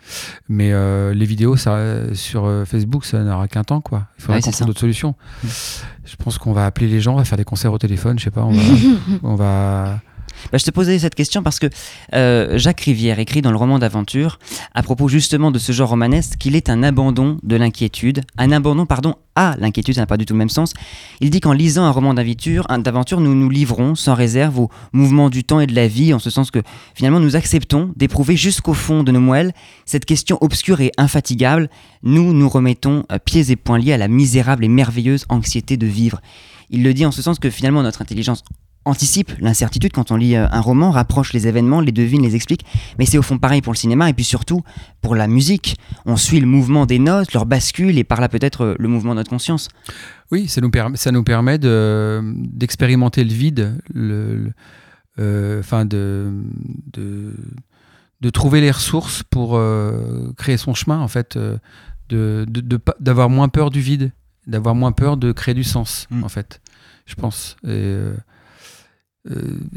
[0.48, 0.72] Mais
[1.12, 4.06] les vidéos ça, sur Facebook, ça n'aura qu'un temps, quoi.
[4.16, 5.14] Il faudra Ouais, qu'on trouve d'autres solutions.
[5.44, 8.24] Je pense qu'on va appeler les gens, on va faire des concerts au téléphone, je
[8.24, 8.62] sais pas, on va...
[9.24, 10.00] on va
[10.50, 11.66] Bah, je te posais cette question parce que
[12.14, 14.38] euh, Jacques Rivière écrit dans le roman d'aventure,
[14.74, 18.86] à propos justement de ce genre romanesque, qu'il est un abandon de l'inquiétude, un abandon,
[18.86, 20.74] pardon, à l'inquiétude, ça n'a pas du tout le même sens.
[21.20, 22.66] Il dit qu'en lisant un roman d'aventure,
[23.20, 26.30] nous nous livrons sans réserve au mouvement du temps et de la vie, en ce
[26.30, 26.60] sens que
[26.94, 29.52] finalement nous acceptons d'éprouver jusqu'au fond de nos moelles
[29.86, 31.70] cette question obscure et infatigable.
[32.02, 35.86] Nous nous remettons euh, pieds et poings liés à la misérable et merveilleuse anxiété de
[35.86, 36.20] vivre.
[36.70, 38.44] Il le dit en ce sens que finalement notre intelligence
[38.84, 42.64] anticipe l'incertitude quand on lit euh, un roman, rapproche les événements, les devine, les explique.
[42.98, 44.62] Mais c'est au fond pareil pour le cinéma et puis surtout
[45.00, 45.76] pour la musique.
[46.04, 49.12] On suit le mouvement des notes, leur bascule et par là peut-être euh, le mouvement
[49.12, 49.68] de notre conscience.
[50.30, 54.52] Oui, ça nous, permet, ça nous permet de- d'expérimenter le vide, le, le-
[55.18, 56.32] euh, enfin de,
[56.92, 57.34] de,
[58.22, 61.58] de trouver les ressources pour euh, créer son chemin, en fait, euh,
[62.08, 64.10] de- de- de pas- d'avoir moins peur du vide,
[64.46, 66.60] d'avoir moins peur de créer du sens, en fait,
[67.06, 67.56] je pense.
[67.68, 67.96] Et,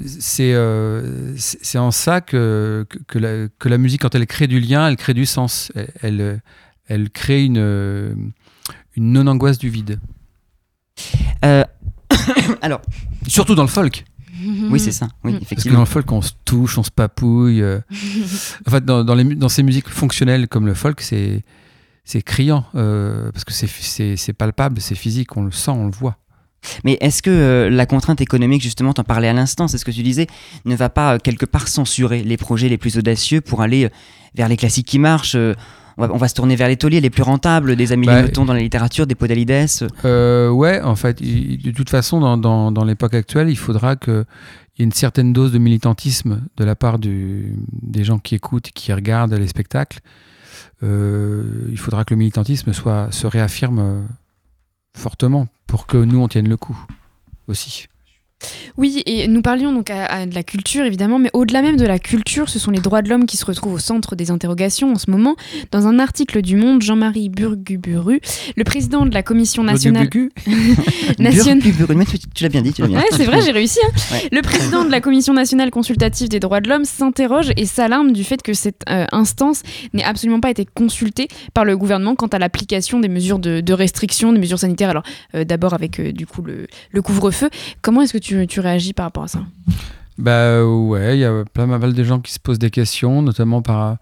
[0.05, 4.47] c'est euh, c'est c'est en ça que, que, la, que la musique, quand elle crée
[4.47, 5.71] du lien, elle crée du sens.
[5.75, 6.41] Elle, elle,
[6.87, 8.33] elle crée une,
[8.95, 9.99] une non-angoisse du vide.
[11.43, 11.63] Euh,
[12.61, 12.81] alors,
[13.27, 14.05] surtout dans le folk.
[14.69, 15.07] Oui, c'est ça.
[15.23, 17.61] Oui, Parce que dans le folk, on se touche, on se papouille.
[17.61, 17.79] euh.
[18.67, 21.43] en fait, dans, dans, les, dans ces musiques fonctionnelles comme le folk, c'est
[22.07, 26.17] c'est criant euh, parce que c'est palpable, c'est physique, on le sent, on le voit.
[26.83, 29.91] Mais est-ce que euh, la contrainte économique, justement, t'en parlais à l'instant, c'est ce que
[29.91, 30.27] tu disais,
[30.65, 33.89] ne va pas euh, quelque part censurer les projets les plus audacieux pour aller euh,
[34.35, 35.37] vers les classiques qui marchent
[35.97, 38.21] on, va, on va se tourner vers les tauliers les plus rentables, des Amélie Bah,
[38.23, 39.87] Nothomb dans la littérature, des Podalides.
[40.03, 44.25] Ouais, en fait, de toute façon, dans, dans, dans l'époque actuelle, il faudra qu'il
[44.77, 48.71] y ait une certaine dose de militantisme de la part du, des gens qui écoutent,
[48.73, 49.99] qui regardent les spectacles.
[50.83, 54.05] Euh, il faudra que le militantisme soit, se réaffirme
[54.95, 56.77] fortement pour que nous, on tienne le coup
[57.47, 57.87] aussi.
[58.77, 61.85] Oui, et nous parlions donc à, à de la culture évidemment, mais au-delà même de
[61.85, 64.91] la culture, ce sont les droits de l'homme qui se retrouvent au centre des interrogations
[64.91, 65.35] en ce moment.
[65.71, 68.19] Dans un article du Monde, Jean-Marie Burguburu,
[68.57, 70.09] le président de la Commission nationale.
[71.19, 73.51] Nation- Burguburu, mais tu, tu l'as bien dit, tu l'as bien Ouais, c'est vrai, j'ai
[73.51, 73.79] réussi.
[73.85, 73.89] hein.
[74.11, 74.27] Ouais.
[74.31, 78.23] Le président de la Commission nationale consultative des droits de l'homme s'interroge et s'alarme du
[78.23, 79.61] fait que cette euh, instance
[79.93, 83.73] n'ait absolument pas été consultée par le gouvernement quant à l'application des mesures de, de
[83.73, 84.89] restriction, des mesures sanitaires.
[84.89, 85.03] Alors,
[85.35, 87.49] euh, d'abord avec euh, du coup le, le couvre-feu.
[87.81, 89.39] Comment est-ce que tu, tu réagis par rapport à ça
[90.17, 93.61] Bah ouais, il y a plein mal de gens qui se posent des questions, notamment
[93.61, 93.97] par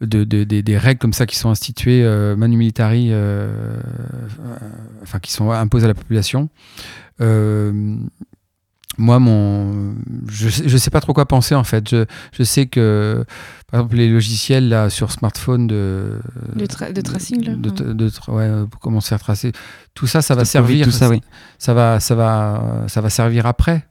[0.00, 4.56] de, de- des- règles comme ça qui sont instituées euh, manu militari, euh, euh,
[5.02, 6.48] enfin qui sont imposées à la population.
[7.20, 7.96] Euh,
[8.98, 9.94] moi, mon,
[10.28, 11.88] je, je sais pas trop quoi penser en fait.
[11.88, 13.24] Je, je sais que,
[13.70, 16.20] par exemple, les logiciels là sur smartphone de
[16.54, 17.94] De tra- de tracing, là, de, ouais.
[17.94, 19.52] de tra- ouais, pour commencer à tracer,
[19.94, 20.84] tout ça, ça va servir.
[20.84, 21.20] tout ça, oui.
[21.58, 23.86] ça va, ça va, ça va servir après.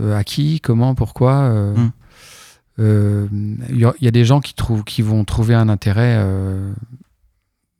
[0.00, 1.90] Euh, à qui, comment, pourquoi euh, Mm.
[2.80, 3.26] euh,
[3.70, 6.16] Il y, a- il y a des gens qui, trouvent, qui vont trouver un intérêt
[6.18, 6.72] euh,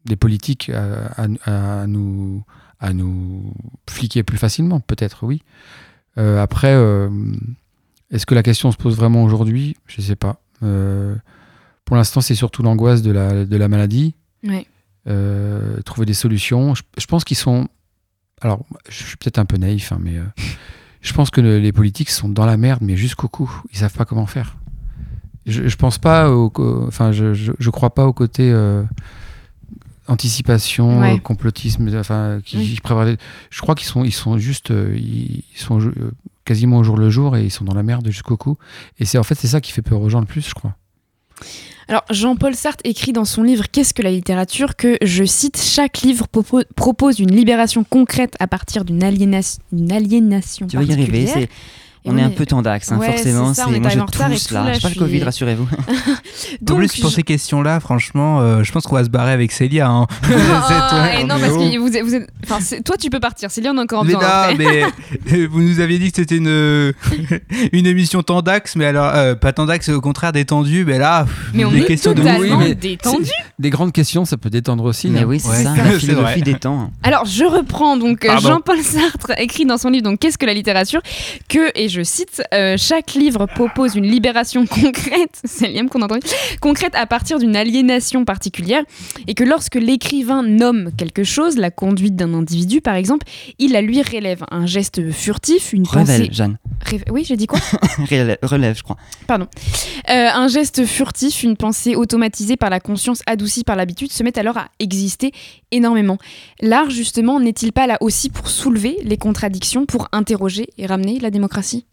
[0.04, 1.10] des politiques à,
[1.46, 2.42] à- à nous,
[2.80, 3.52] à nous
[3.88, 5.42] fliquer plus facilement, peut-être, oui.
[6.18, 7.08] Euh, après, euh,
[8.10, 9.76] est-ce que la question se pose vraiment aujourd'hui?
[9.86, 10.40] Je ne sais pas.
[10.62, 11.14] Euh,
[11.84, 14.14] pour l'instant, c'est surtout l'angoisse de la, de la maladie.
[15.08, 16.74] Euh, trouver des solutions.
[16.74, 17.68] Je, je pense qu'ils sont.
[18.40, 20.22] Alors, je suis peut-être un peu naïf, hein, mais euh,
[21.00, 23.50] je pense que le- les politiques sont dans la merde, mais jusqu'au cou.
[23.72, 24.56] Ils savent pas comment faire.
[25.46, 26.52] Je, je pense pas au.
[26.86, 28.50] Enfin, je, je, je crois pas au côté.
[28.52, 28.84] euh,
[30.08, 31.18] anticipation, Ouais.
[31.20, 32.64] complotisme, enfin, qui, Oui.
[32.66, 32.80] qui
[33.50, 35.78] Je crois qu'ils sont, ils sont juste, ils, ils sont
[36.44, 38.56] quasiment au jour le jour et ils sont dans la merde jusqu'au cou.
[38.98, 40.74] Et c'est en fait c'est ça qui fait peur aux gens le plus, je crois.
[41.88, 46.02] Alors, Jean-Paul Sartre écrit dans son livre Qu'est-ce que la littérature que, je cite, chaque
[46.02, 50.92] livre propo- propose une libération concrète à partir d'une aliénation, d'une aliénation Tu vas y
[50.92, 51.48] arriver.
[52.04, 53.54] On est un peu tendax, hein, Ouais, forcément.
[53.54, 54.72] c'est ça, on c'est- est moi, je en tousse là.
[54.72, 55.68] J'ai pas le Covid, suis- rassurez-vous.
[55.72, 59.30] en Donc, plus, pour je- ces questions-là, franchement, euh, je pense qu'on va se barrer
[59.32, 59.88] avec Célia.
[59.88, 60.06] hein.
[60.32, 63.20] Ah, et on non, parce que vous êtes, vous êtes- enfin, c'est- toi tu peux
[63.20, 64.48] partir, Célia on a encore Mais besoin.
[64.50, 64.82] non, mais
[65.32, 66.92] euh, vous nous aviez dit que c'était une,
[67.72, 71.64] une émission tendax, mais alors, euh, pas tendax, au contraire détendu, mais là, pff, Mais
[71.64, 73.24] on des est questions de mais détendu.
[73.26, 75.08] c'est- Des grandes questions, ça peut détendre aussi.
[75.08, 75.74] Mais oui, c'est ça.
[75.76, 76.90] La philosophie temps.
[77.02, 78.38] Alors je reprends donc euh.
[78.40, 81.00] Jean-Paul Sartre écrit dans son livre donc Qu'est-ce que la littérature?
[81.48, 86.16] Que et je cite euh, chaque livre propose une libération concrète, c'est Liam qu'on entend
[86.60, 88.82] concrète à partir d'une aliénation particulière
[89.26, 93.26] et que lorsque l'écrivain nomme quelque chose, la conduite d'un individu par exemple,
[93.58, 96.58] il la lui relève un geste furtif, une Révèle, pensée Jeanne.
[96.84, 97.60] Réve- Oui, j'ai dit quoi
[98.10, 98.96] Relève, relève, je crois.
[99.26, 99.46] Pardon.
[100.10, 104.38] Euh, un geste furtif, une pensée automatisée par la conscience adoucie par l'habitude se met
[104.38, 105.32] alors à exister
[105.72, 106.18] énormément.
[106.60, 111.30] L'art, justement, n'est-il pas là aussi pour soulever les contradictions, pour interroger et ramener la
[111.30, 111.86] démocratie?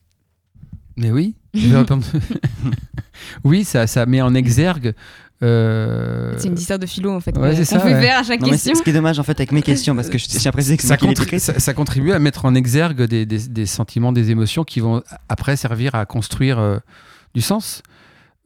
[0.98, 1.34] Mais oui.
[3.44, 4.94] oui, ça, ça met en exergue.
[5.44, 7.38] euh, C'est une histoire de philo en fait.
[7.38, 8.02] Ouais, c'est ça, fait ouais.
[8.02, 8.76] faire à chaque Non, mais question.
[8.76, 10.76] ce qui est dommage en fait avec mes questions, parce que je tiens à préciser
[10.76, 14.12] que c'est ça, contribue, ça, ça contribue à mettre en exergue des, des- des sentiments,
[14.12, 16.78] des émotions qui vont après servir à construire euh,
[17.34, 17.82] du sens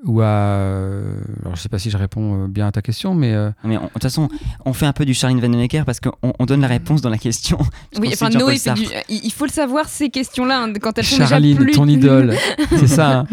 [0.05, 0.25] ou à.
[0.25, 3.49] euh, alors je sais pas si je réponds euh, bien à ta question, mais euh,
[3.63, 4.27] Mais de toute façon,
[4.65, 7.17] on fait un peu du Charline Vanhoenacker parce qu'on on donne la réponse dans la
[7.17, 7.57] question.
[7.99, 8.85] Oui, enfin Noé fait du.
[9.09, 11.71] Il faut le savoir ces questions-là hein, quand elles sont Charline, déjà plus.
[11.73, 12.35] ton idole,
[12.69, 13.19] c'est ça.
[13.19, 13.27] hein.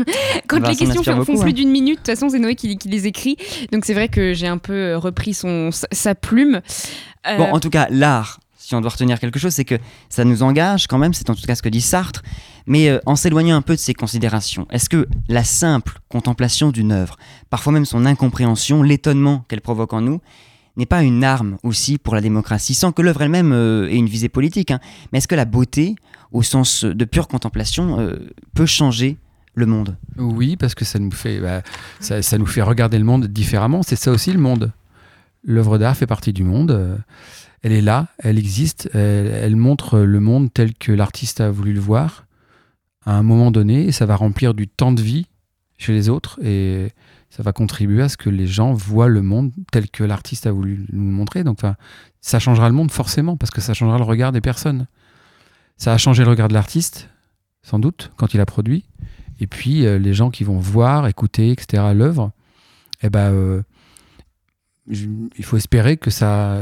[0.47, 1.55] Quand Bah, les questions font, beaucoup, font plus hein.
[1.55, 3.37] d'une minute, de toute façon c'est Noé qui, qui les écrit.
[3.73, 6.61] Donc c'est vrai que j'ai un peu repris son sa, sa plume.
[7.27, 9.75] Euh, Bon, en tout cas, l'art, si on doit retenir quelque chose, c'est que
[10.09, 12.23] ça nous engage quand même, c'est en tout cas ce que dit Sartre,
[12.67, 14.69] mais euh, en s'éloignant un peu de ses considérations.
[14.71, 17.17] Est-ce que la simple contemplation d'une œuvre,
[17.51, 20.21] parfois même son incompréhension, l'étonnement qu'elle provoque en nous,
[20.77, 24.07] n'est pas une arme aussi pour la démocratie, sans que l'œuvre elle-même euh, ait une
[24.07, 24.79] visée politique hein.
[25.13, 25.97] Mais est-ce que la beauté,
[26.31, 29.17] au sens de pure contemplation, euh, peut changer
[29.57, 29.97] le monde?
[30.17, 31.63] Oui, parce que ça nous fait, bah,
[31.99, 33.83] ça nous fait regarder le monde différemment.
[33.83, 34.71] C'est ça aussi le monde.
[35.43, 37.03] L'œuvre d'art fait partie du monde.
[37.63, 41.81] Elle est là, elle existe, elle, montre le monde tel que l'artiste a voulu le
[41.81, 42.27] voir
[43.05, 45.27] à un moment donné, et ça va remplir du temps de vie
[45.79, 46.89] chez les autres, et
[47.31, 50.53] ça va contribuer à ce que les gens voient le monde tel que l'artiste a
[50.53, 51.45] voulu nous le montrer.
[51.45, 51.61] Donc,
[52.21, 54.87] ça changera le monde forcément, parce que ça changera le regard des personnes.
[55.77, 57.09] Ça a changé le regard de l'artiste,
[57.63, 58.85] sans doute, quand il a produit.
[59.41, 62.33] Et puis, euh, les gens qui vont voir, écouter, etc., l'œuvre,
[63.03, 63.63] eh ben, euh,
[64.87, 66.61] il faut espérer que ça,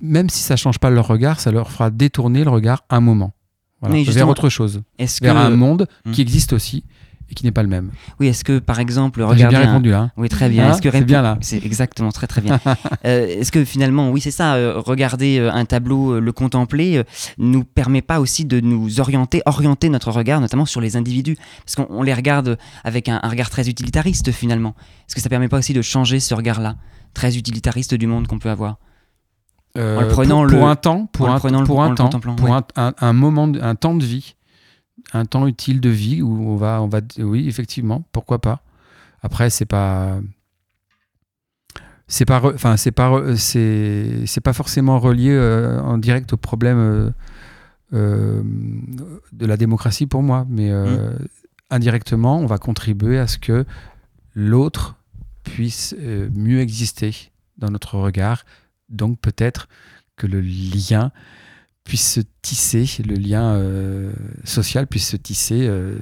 [0.00, 3.32] même si ça change pas leur regard, ça leur fera détourner le regard un moment.
[3.80, 4.82] Voilà, vers autre chose.
[4.98, 6.12] est-ce vers que- un monde Hmm.
[6.12, 6.84] qui existe aussi
[7.30, 7.90] et qui n'est pas le même.
[8.20, 10.10] Oui, est-ce que par exemple, J'ai regarder bien répondu, hein.
[10.16, 10.66] Oui, très bien.
[10.68, 11.36] Hein Est-ce que C'est bien, là.
[11.42, 12.60] C'est exactement très très bien.
[13.06, 17.02] Euh, est-ce que finalement, oui, c'est ça, euh, regarder euh, un tableau, le contempler,
[17.36, 21.74] nous permet pas aussi de nous orienter, orienter notre regard, notamment sur les individus, parce
[21.76, 24.74] qu'on on les regarde avec un, un regard très utilitariste finalement.
[25.06, 26.76] Est-ce que ça permet pas aussi de changer ce regard-là,
[27.12, 28.78] très utilitariste du monde qu'on peut avoir?
[29.76, 32.50] En le prenant pour, le- pour un temps, pour un, prenant pour un temps, pour
[32.50, 32.60] ouais.
[32.76, 34.36] un, un- moment, de- un temps de vie,
[35.12, 38.62] un temps utile de vie où on va, on va, oui, effectivement, pourquoi pas.
[39.22, 40.18] Après, c'est pas,
[42.06, 46.78] c'est pas, enfin, c'est pas, c'est, c'est pas forcément relié euh, en direct au problème
[46.78, 47.10] euh,
[47.94, 48.42] euh,
[49.32, 51.26] de la démocratie pour moi, mais euh, Mm.
[51.70, 53.64] indirectement, on va contribuer à ce que
[54.34, 54.96] l'autre
[55.42, 58.44] puisse euh, mieux exister dans notre regard.
[58.88, 59.68] Donc peut-être
[60.16, 61.10] que le lien
[61.84, 64.12] puisse se tisser, le lien euh,
[64.44, 65.98] social puisse se tisser euh,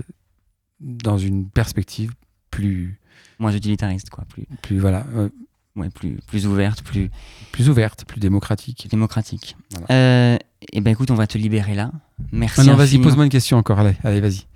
[0.81, 2.12] dans une perspective
[2.51, 2.99] plus,
[3.38, 5.29] Moins utilitariste, quoi, plus, plus voilà, euh,
[5.75, 7.11] ouais, plus, plus ouverte, plus
[7.51, 8.88] plus ouverte, plus démocratique.
[8.90, 9.57] démocratique.
[9.71, 10.38] Voilà.
[10.73, 11.90] Eh ben écoute, on va te libérer là.
[12.31, 12.61] Merci.
[12.61, 13.81] Ah non, vas-y, pose-moi une question encore.
[13.81, 14.47] Allez, allez, vas-y,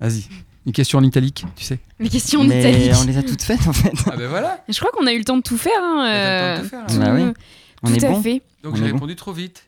[0.00, 0.24] vas-y.
[0.66, 1.78] Une question en italique, tu sais.
[2.00, 2.92] Les questions en Mais italique.
[3.00, 3.92] on les a toutes faites en fait.
[4.10, 4.64] Ah ben voilà.
[4.68, 5.72] Je crois qu'on a eu le temps de tout faire.
[5.80, 7.32] Hein, On a eu le euh, temps de tout faire, tout, Bah oui.
[7.82, 8.22] On tout est à bon.
[8.22, 8.42] fait.
[8.64, 8.94] Donc On j'ai bon.
[8.94, 9.62] répondu trop vite.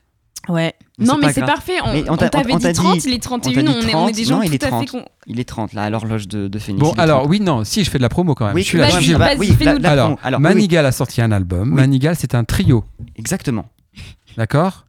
[0.49, 0.73] Ouais.
[0.97, 1.77] Mais non, mais c'est parfait.
[1.83, 3.63] On, t'avait dit t'a 30, dit- il est on 31.
[3.63, 4.91] t'a On, on est 30, des gens non, il est tout à fait 30.
[4.91, 5.05] con.
[5.27, 6.81] Il est 30 là, à l'horloge de, de Phoenix.
[6.81, 7.29] Bon, alors 30.
[7.29, 8.55] oui, non, si je fais de la promo quand même.
[8.55, 10.39] Oui, je suis là, vas-y, oui, la- la- Alors, oui.
[10.39, 11.69] Manigal a sorti un album.
[11.73, 12.83] Manigal, c'est un trio,
[13.15, 13.65] Exactement.
[14.37, 14.85] d'accord?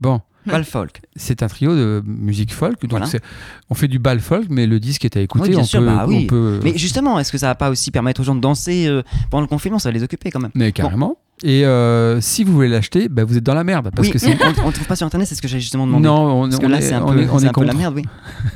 [0.00, 1.00] Bon, Val folk.
[1.16, 2.80] c'est un trio de musique folk.
[2.82, 3.06] Donc Voilà.
[3.06, 3.22] c'est-
[3.70, 5.44] on fait du bal folk, mais le disque est à écouter.
[5.44, 6.22] Oui, bien on sûr, peut, bah oui.
[6.24, 8.86] on peut- Mais justement, est-ce que ça va pas aussi permettre aux gens de danser
[8.86, 9.78] euh, pendant le confinement?
[9.78, 10.50] Ça va les occuper quand même.
[10.54, 11.18] Mais carrément.
[11.44, 13.90] Et euh, si vous voulez l'acheter, bah, vous êtes dans la merde.
[13.94, 16.04] Parce oui, que on, on trouve pas sur internet, c'est ce que j'ai justement demandé.
[16.08, 17.52] Non, on, Parce que on là, est, c'est un peu, est, on c'est est un
[17.52, 18.02] peu la merde, oui.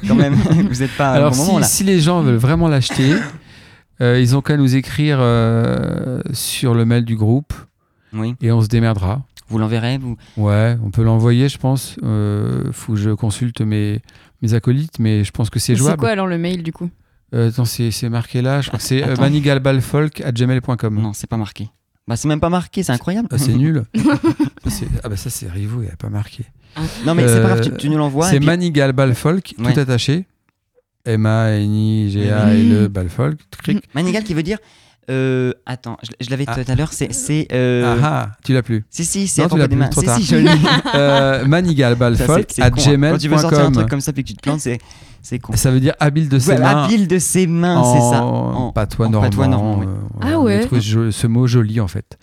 [0.08, 0.34] Quand même,
[0.70, 1.66] vous n'êtes pas Alors au bon si, moment là.
[1.66, 3.14] si les gens veulent vraiment l'acheter,
[4.00, 7.52] euh, ils ont qu'à nous écrire euh, sur le mail du groupe
[8.12, 8.34] Oui.
[8.40, 9.22] et on se démerdera.
[9.52, 10.16] Vous l'enverrez, vous.
[10.36, 11.96] Ouais, on peut l'envoyer, je pense.
[12.02, 14.00] Euh, faut que je consulte mes,
[14.40, 15.98] mes acolytes, mais je pense que c'est C'est jouable.
[15.98, 16.88] quoi alors le mail du coup?
[17.34, 18.60] Euh, attends, c'est c'est marqué là.
[18.62, 20.94] Je crois que c'est euh, manigalbalfolk@gmail.com.
[21.00, 21.68] Non, c'est pas marqué.
[22.08, 23.28] Bah, c'est même pas marqué, c'est incroyable.
[23.30, 23.84] Ah, c'est nul.
[24.66, 26.44] C'est- ah bah ça c'est Rivo, il a pas marqué.
[27.04, 28.26] Non, mais c'est pas grave, tu, Euh, tu nous l'envoies.
[28.28, 29.72] et C'est puis- manigalbalfolk, Ouais.
[29.74, 30.24] tout attaché.
[31.04, 33.38] M-A-N-I-G-A-L-E, balfolk.
[33.94, 34.58] Manigal qui veut dire.
[35.10, 36.54] Euh, attends, je, je l'avais Ah.
[36.62, 37.48] tout à l'heure, c'est.
[37.52, 38.84] euh, Ah ah, tu l'as plus.
[38.90, 39.88] Si, si, c'est Non, à tu propos l'as des plus, mains.
[39.88, 40.16] trop Si, tard.
[40.18, 40.50] si, je l'ai.
[40.94, 41.62] Euh, at
[42.14, 43.10] c'est con, hein.
[43.12, 43.88] Quand tu veux sortir un truc gmail.com.
[43.90, 44.78] comme ça puis que tu te plantes, c'est
[45.22, 45.52] c'est con.
[45.56, 46.84] Ça veut dire habile de ses Ouais, mains.
[46.84, 48.22] habile de ses mains, c'est ça.
[48.24, 49.28] En patois en normand.
[49.30, 49.86] patois normand, oui.
[49.86, 50.66] euh, Ah ouais.
[50.66, 52.18] trouvé ce, ce mot joli en fait.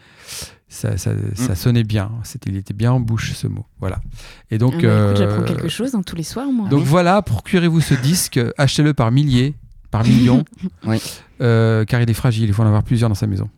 [0.72, 1.36] Ça, ça, Mm.
[1.36, 2.12] ça sonnait bien.
[2.24, 3.66] C'était, il était bien en bouche ce mot.
[3.80, 4.00] Voilà.
[4.52, 6.70] Et donc, Ah bah, écoute, J'apprends quelque chose hein, tous les soirs, moi.
[6.70, 9.56] donc voilà, procurez-vous ce disque, achetez-le par milliers,
[9.92, 10.44] par millions,
[10.86, 10.98] Oui.
[11.42, 12.46] euh, car il est fragile.
[12.48, 13.50] Il faut en avoir plusieurs dans sa maison.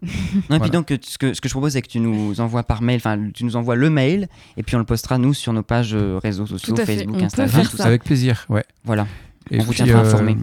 [0.49, 2.39] Non, et puis donc, euh, ce que, ce que je propose, c'est que tu nous
[2.39, 5.33] envoies par mail, enfin, tu nous envoies le mail, et puis on le postera, nous,
[5.33, 7.77] sur nos pages euh, réseaux sociaux, Tout à fait, Facebook, on peut Instagram, faire tout
[7.77, 7.85] ça.
[7.85, 8.45] Avec plaisir.
[8.49, 8.63] Ouais.
[8.85, 9.07] Voilà.
[9.49, 10.37] Et On vous tiendra informé.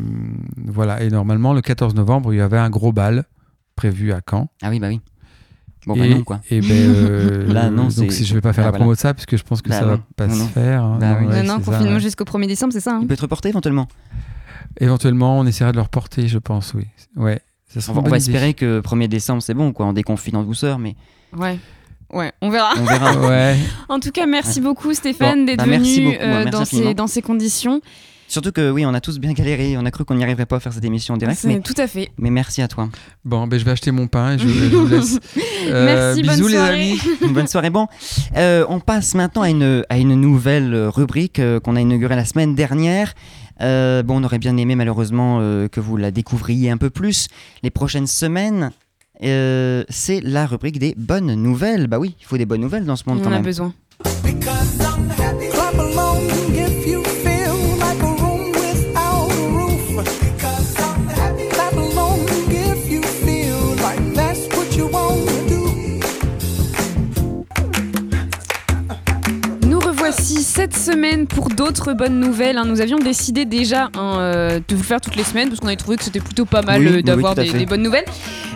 [0.66, 3.24] Voilà, et normalement, le 14 novembre, il y avait un gros bal
[3.76, 4.48] prévu à Caen.
[4.62, 5.00] Ah oui, bah oui.
[5.86, 6.40] Bon, et, bah non, quoi.
[6.50, 8.78] Et ben, euh, Là, non, donc si je vais pas faire Ah, la voilà.
[8.84, 9.92] promo de ça, parce que je pense que Bah ça non.
[9.92, 10.48] va pas Non, se non.
[10.48, 10.82] faire.
[10.82, 10.98] hein.
[11.00, 11.26] Bah oui.
[11.28, 13.88] non, non, confinement jusqu'au 1er décembre, c'est ça hein Il peut être reporté éventuellement.
[14.80, 16.84] Éventuellement, on essaiera de le reporter, je pense, oui.
[17.16, 19.86] Ouais, ça serait On va, bonne espérer que 1er décembre, c'est bon, quoi.
[19.86, 20.94] On déconfine en douceur, mais
[21.36, 21.58] Ouais.
[22.12, 22.72] Ouais, on verra.
[22.78, 23.12] on verra.
[23.28, 23.56] Ouais.
[23.90, 26.64] En tout cas, merci beaucoup Stéphane Bon, d'être bah, merci venu beaucoup, euh, merci dans,
[26.64, 27.82] ces, dans ces conditions.
[28.28, 29.76] Surtout que oui, on a tous bien galéré.
[29.78, 31.74] On a cru qu'on n'y arriverait pas à faire cette émission en direct, mais, Tout
[31.78, 32.10] à fait.
[32.18, 32.90] mais merci à toi.
[33.24, 35.18] Bon, ben, je vais acheter mon pain et je, je vous laisse.
[35.70, 36.72] Euh, Merci, bonne bisous, les soirée.
[36.72, 36.98] amis.
[37.34, 37.68] Bonne soirée.
[37.68, 37.88] Bon,
[38.36, 42.24] euh, on passe maintenant à une, à une nouvelle rubrique euh, qu'on a inaugurée la
[42.24, 43.12] semaine dernière.
[43.60, 47.28] Euh, bon, on aurait bien aimé malheureusement euh, que vous la découvriez un peu plus
[47.62, 48.70] les prochaines semaines.
[49.22, 51.86] Euh, c'est la rubrique des bonnes nouvelles.
[51.88, 53.42] Bah oui, il faut des bonnes nouvelles dans ce monde On quand en a même.
[53.44, 53.72] besoin.
[71.08, 72.58] Semaine pour d'autres bonnes nouvelles.
[72.58, 72.64] hein.
[72.66, 75.76] Nous avions décidé déjà hein, euh, de vous faire toutes les semaines parce qu'on avait
[75.76, 78.04] trouvé que c'était plutôt pas mal Oui, euh, oui, d'avoir des bonnes nouvelles.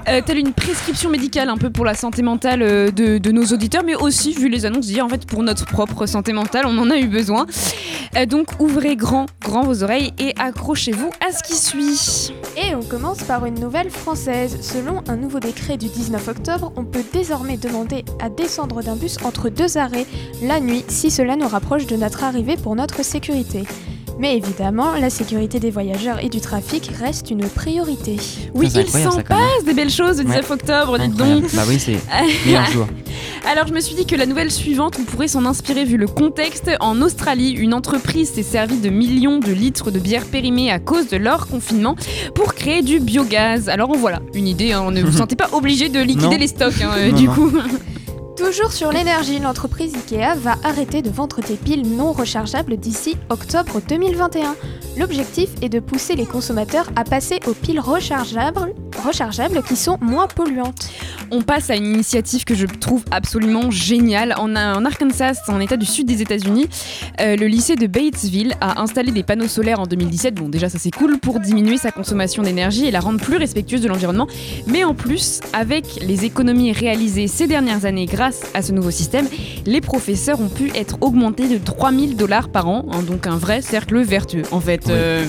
[0.09, 3.85] Euh, telle une prescription médicale un peu pour la santé mentale euh, de, nos auditeurs,
[3.85, 6.91] mais aussi, vu les annonces d'hier, en fait, pour notre propre santé mentale, on en
[6.91, 7.47] a eu besoin.
[8.17, 12.35] Euh, donc ouvrez grand, grand vos oreilles et accrochez-vous à ce qui suit.
[12.57, 14.59] Et on commence par une nouvelle française.
[14.61, 19.17] Selon un nouveau décret du 19 octobre, on peut désormais demander à descendre d'un bus
[19.25, 20.07] entre deux arrêts
[20.43, 23.65] la nuit si cela nous rapproche de notre arrivée pour notre sécurité.
[24.23, 28.19] Mais évidemment, la sécurité des voyageurs et du trafic reste une priorité.
[28.55, 30.37] Oui, il s'en passe des belles choses le Ouais.
[30.37, 31.53] 19 octobre, dites donc.
[31.53, 31.99] Bah oui, c'est
[32.47, 32.87] meilleur jour.
[33.51, 36.07] Alors je me suis dit que la nouvelle suivante, on pourrait s'en inspirer vu le
[36.07, 36.71] contexte.
[36.79, 41.09] En Australie, une entreprise s'est servie de millions de litres de bière périmée à cause
[41.09, 41.97] de leur confinement
[42.37, 43.69] pour créer du biogaz.
[43.69, 46.39] Alors voilà, une idée, hein, ne vous sentez pas obligé de liquider Non.
[46.39, 47.35] les stocks hein, euh, Non, du non.
[47.35, 47.53] coup.
[48.45, 53.81] Toujours sur l'énergie, l'entreprise Ikea va arrêter de vendre des piles non rechargeables d'ici octobre
[53.89, 54.57] 2021.
[54.99, 58.75] L'objectif est de pousser les consommateurs à passer aux piles rechargeables,
[59.05, 60.91] rechargeables qui sont moins polluantes.
[61.31, 64.35] On passe à une initiative que je trouve absolument géniale.
[64.37, 66.69] En, en Arkansas, en état du sud des États-Unis,
[67.21, 70.35] euh, le lycée de Batesville a installé des panneaux solaires en 2017.
[70.35, 73.81] Bon, déjà, ça c'est cool pour diminuer sa consommation d'énergie et la rendre plus respectueuse
[73.81, 74.27] de l'environnement.
[74.67, 79.27] Mais en plus, avec les économies réalisées ces dernières années grâce à ce nouveau système,
[79.67, 82.87] les professeurs ont pu être augmentés de 3000 dollars par an.
[82.93, 84.83] hein, donc un vrai cercle vertueux, en fait.
[84.87, 84.93] Oui.
[84.95, 85.25] Euh,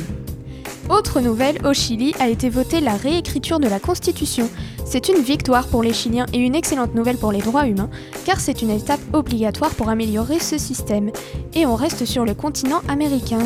[0.90, 4.50] Autre nouvelle, au Chili a été votée la réécriture de la Constitution.
[4.86, 7.90] C'est une victoire pour les Chiliens et une excellente nouvelle pour les droits humains,
[8.26, 11.10] car c'est une étape obligatoire pour améliorer ce système.
[11.56, 13.40] Et on reste sur le continent américain.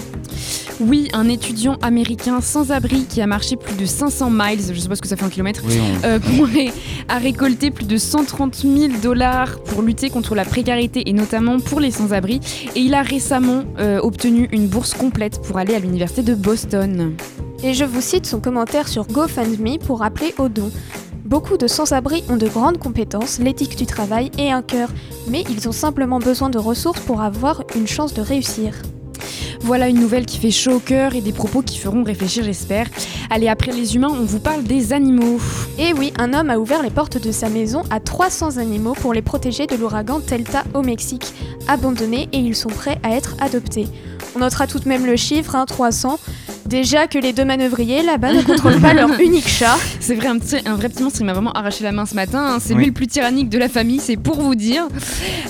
[0.81, 4.89] Oui, un étudiant américain sans abri qui a marché plus de 500 miles, je sais
[4.89, 6.19] pas ce que ça fait en kilomètres, Oui, on- euh,
[7.07, 11.79] a récolté plus de 130 000 dollars pour lutter contre la précarité et notamment pour
[11.79, 12.41] les sans-abri.
[12.75, 17.13] Et il a récemment euh, obtenu une bourse complète pour aller à l'université de Boston.
[17.63, 20.69] Et je vous cite son commentaire sur GoFundMe pour appeler au don.
[21.27, 24.87] Beaucoup de sans-abri ont de grandes compétences, l'éthique du travail et un cœur,
[25.27, 28.73] mais ils ont simplement besoin de ressources pour avoir une chance de réussir.
[29.59, 32.87] Voilà une nouvelle qui fait chaud au cœur et des propos qui feront réfléchir, j'espère.
[33.29, 35.37] Allez, après les humains, on vous parle des animaux.
[35.77, 39.13] Et oui, un homme a ouvert les portes de sa maison à 300 animaux pour
[39.13, 41.33] les protéger de l'ouragan Delta au Mexique.
[41.67, 43.89] Abandonnés et ils sont prêts à être adoptés.
[44.33, 46.19] On notera tout de même le chiffre, hein, 300.
[46.67, 49.77] Déjà que les deux manœuvriers là-bas ne contrôlent pas leur unique chat.
[49.99, 52.13] C'est vrai, un, petit- un vrai petit monstre, il m'a vraiment arraché la main ce
[52.15, 52.55] matin.
[52.55, 52.57] hein.
[52.59, 52.79] C'est Oui.
[52.79, 54.87] lui le plus tyrannique de la famille, c'est pour vous dire.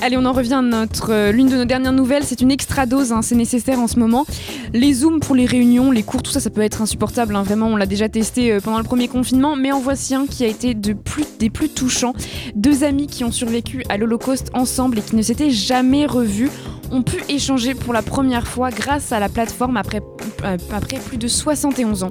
[0.02, 2.24] Allez, on en revient à notre euh, l'une de nos dernières nouvelles.
[2.24, 4.26] C'est une extra dose, hein, c'est nécessaire en ce moment.
[4.74, 7.36] Les zooms pour les réunions, les cours, tout ça, ça peut être insupportable.
[7.36, 7.44] hein.
[7.44, 9.56] Vraiment, on l'a déjà testé euh, pendant le premier confinement.
[9.56, 12.14] Mais en voici un qui a été de plus, des plus touchants.
[12.56, 16.50] Deux amis qui ont survécu à l'Holocauste ensemble et qui ne s'étaient jamais revus
[16.92, 20.02] ont pu échanger pour la première fois grâce à la plateforme après,
[20.46, 22.10] euh, après plus de 71 ans.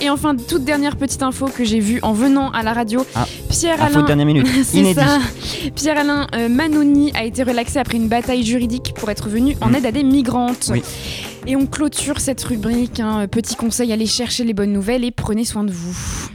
[0.00, 3.26] Et enfin, toute dernière petite info que j'ai vue en venant à la radio, Ah,
[3.48, 4.02] Pierre Alain.
[4.02, 4.94] dernière minute, C'est inédit.
[5.00, 5.18] ça.
[5.76, 9.68] Pierre Alain euh, Manoni a été relaxé après une bataille juridique pour être venu en
[9.70, 9.74] Mm.
[9.76, 10.68] aide à des migrantes.
[10.72, 10.82] Oui.
[11.46, 12.98] Et on clôture cette rubrique.
[13.00, 13.26] hein.
[13.30, 16.28] Petit conseil, allez chercher les bonnes nouvelles et prenez soin de vous.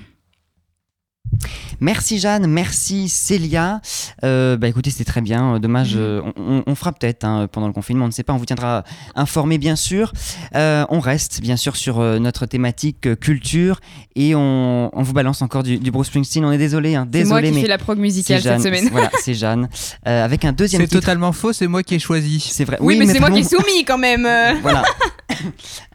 [1.81, 3.81] Merci Jeanne, merci Célia.
[4.23, 5.55] Euh, bah écoutez, c'était très bien.
[5.55, 8.23] Euh, Dommage, euh, on, on- on fera peut-être hein, pendant le confinement, on ne sait
[8.23, 8.83] pas, on vous tiendra
[9.15, 10.11] informé bien sûr.
[10.55, 13.79] Euh, on reste bien sûr sur notre thématique culture
[14.15, 16.43] et on, on vous balance encore du, du Bruce Springsteen.
[16.45, 18.59] On est désolé, hein, C'est moi désolé, qui mais fais la prog musicale Jeanne.
[18.61, 18.89] cette semaine.
[18.91, 19.69] Voilà, c'est Jeanne.
[20.07, 21.01] Euh, avec un deuxième C'est titre.
[21.01, 22.39] totalement faux, c'est moi qui ai choisi.
[22.39, 22.77] C'est vrai.
[22.81, 24.27] Oui, mais c'est moi qui ai soumis quand même.
[24.61, 24.83] Voilà.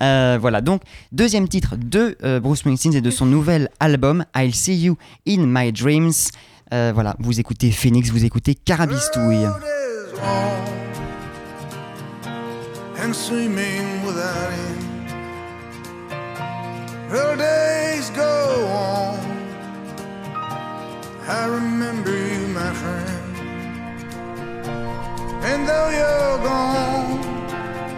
[0.03, 0.82] Euh, voilà, donc
[1.12, 4.97] deuxième titre de euh, Bruce Springsteen et de son nouvel album I'll See You
[5.28, 6.30] in My Dreams.
[6.72, 9.46] Euh, voilà, vous écoutez Phoenix, vous écoutez Carabistouille.
[13.04, 15.10] and swimming without end.
[17.10, 19.20] Her days go on.
[21.28, 23.36] I remember you, my friend.
[25.44, 27.20] And though you're gone,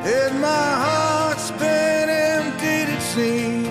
[0.04, 3.68] and my heart's been emptied, it seems.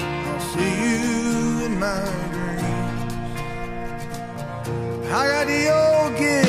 [0.00, 2.23] I'll see you in my.
[5.06, 6.43] I got the old guitar.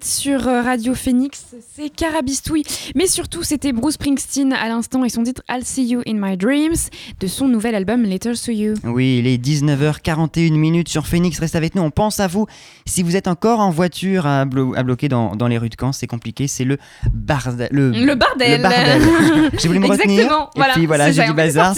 [0.00, 1.44] Êtes sur euh, Radio Phoenix,
[1.76, 2.62] c'est Carabistouille.
[2.94, 6.38] Mais surtout, c'était Bruce Springsteen à l'instant et son titre I'll See You in My
[6.38, 6.76] Dreams
[7.20, 8.74] de son nouvel album Letters to You.
[8.84, 11.38] Oui, il est 19h41 minutes sur Phoenix.
[11.38, 12.46] Reste avec nous, on pense à vous.
[12.86, 15.76] Si vous êtes encore en voiture à, blo- à bloquer dans, dans les rues de
[15.78, 16.78] Caen, c'est compliqué, c'est le
[17.12, 17.68] bardel.
[17.70, 18.56] Le, Le bardel.
[18.56, 19.50] le bardel.
[19.58, 20.20] J'ai voulu me retenir.
[20.20, 21.74] Exactement, Et voilà, puis voilà, j'ai est bazar.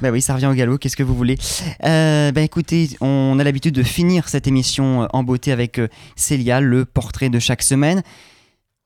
[0.00, 1.36] Bah oui, ça revient au galop, qu'est-ce que vous voulez
[1.84, 5.88] euh, Bah écoutez, on a l'habitude de finir cette émission euh, en beauté avec euh,
[6.14, 8.02] Célia, le portrait de chaque semaine.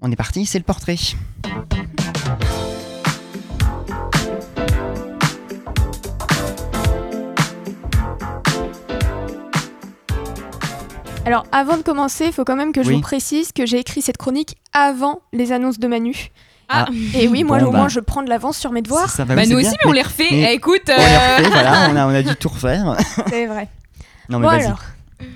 [0.03, 0.97] On est parti, c'est le portrait.
[11.26, 12.95] Alors, avant de commencer, il faut quand même que je Oui.
[12.97, 16.31] vous précise que j'ai écrit cette chronique avant les annonces de Manu.
[16.68, 16.87] Ah.
[17.14, 17.78] Et oui, moi, Bon, au bah.
[17.78, 19.11] moins, je prends de l'avance sur mes devoirs.
[19.11, 19.78] Ça va, Bah nous aussi, bien.
[19.85, 20.28] mais on les refait.
[20.31, 22.97] mais- Eh, écoute, On les euh, refait, voilà, on a, on a dû tout refaire.
[23.28, 23.68] C'est vrai.
[24.28, 24.66] Non mais Bon vas-y.
[24.66, 24.81] alors,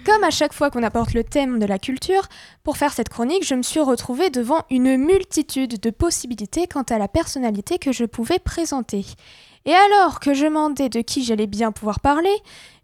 [0.05, 2.29] comme à chaque fois qu'on apporte le thème de la culture,
[2.63, 6.99] pour faire cette chronique, je me suis retrouvée devant une multitude de possibilités quant à
[6.99, 9.05] la personnalité que je pouvais présenter.
[9.67, 12.35] Et alors que je demandais de qui j'allais bien pouvoir parler,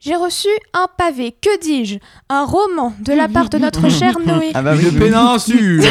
[0.00, 1.98] j'ai reçu un pavé, que dis-je,
[2.30, 4.50] un roman de la part de notre cher Noé.
[4.54, 5.82] Ah bah oui, péninsule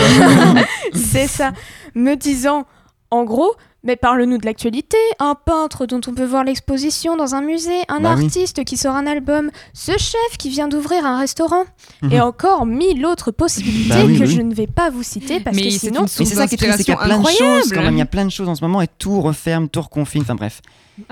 [0.94, 1.52] C'est ça,
[1.94, 2.66] me disant,
[3.12, 3.54] en gros,
[3.84, 8.02] Mais parle-nous de l'actualité, un peintre dont on peut voir l'exposition dans un musée, un
[8.02, 8.26] Bah oui.
[8.26, 11.64] artiste qui sort un album, ce chef qui vient d'ouvrir un restaurant,
[12.02, 12.12] Mhm.
[12.12, 14.36] et encore mille autres possibilités Bah oui, que oui.
[14.36, 16.08] je ne vais pas vous citer parce Mais que c'est sinon...
[16.08, 17.96] c'est ça qui est triste, c'est qu'il y a plein de choses quand même.
[17.96, 20.24] Il y a plein de choses en ce moment et tout referme, tout reconfine.
[20.24, 20.62] Enfin bref.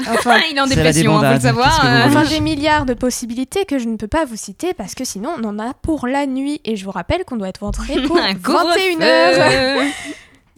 [0.05, 1.82] Enfin, Il est en dépression, hein, faut le savoir.
[1.86, 2.03] Euh.
[2.09, 5.05] voulez Enfin, des milliards de possibilités que je ne peux pas vous citer parce que
[5.05, 6.59] sinon on en a pour la nuit.
[6.65, 8.41] Et je vous rappelle qu'on doit être rentré pour Un 21h.
[8.41, 9.91] couvre-feu.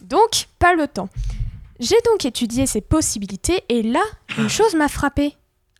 [0.00, 1.08] donc, pas le temps.
[1.80, 4.02] J'ai donc étudié ces possibilités et là,
[4.38, 5.34] une chose m'a frappé.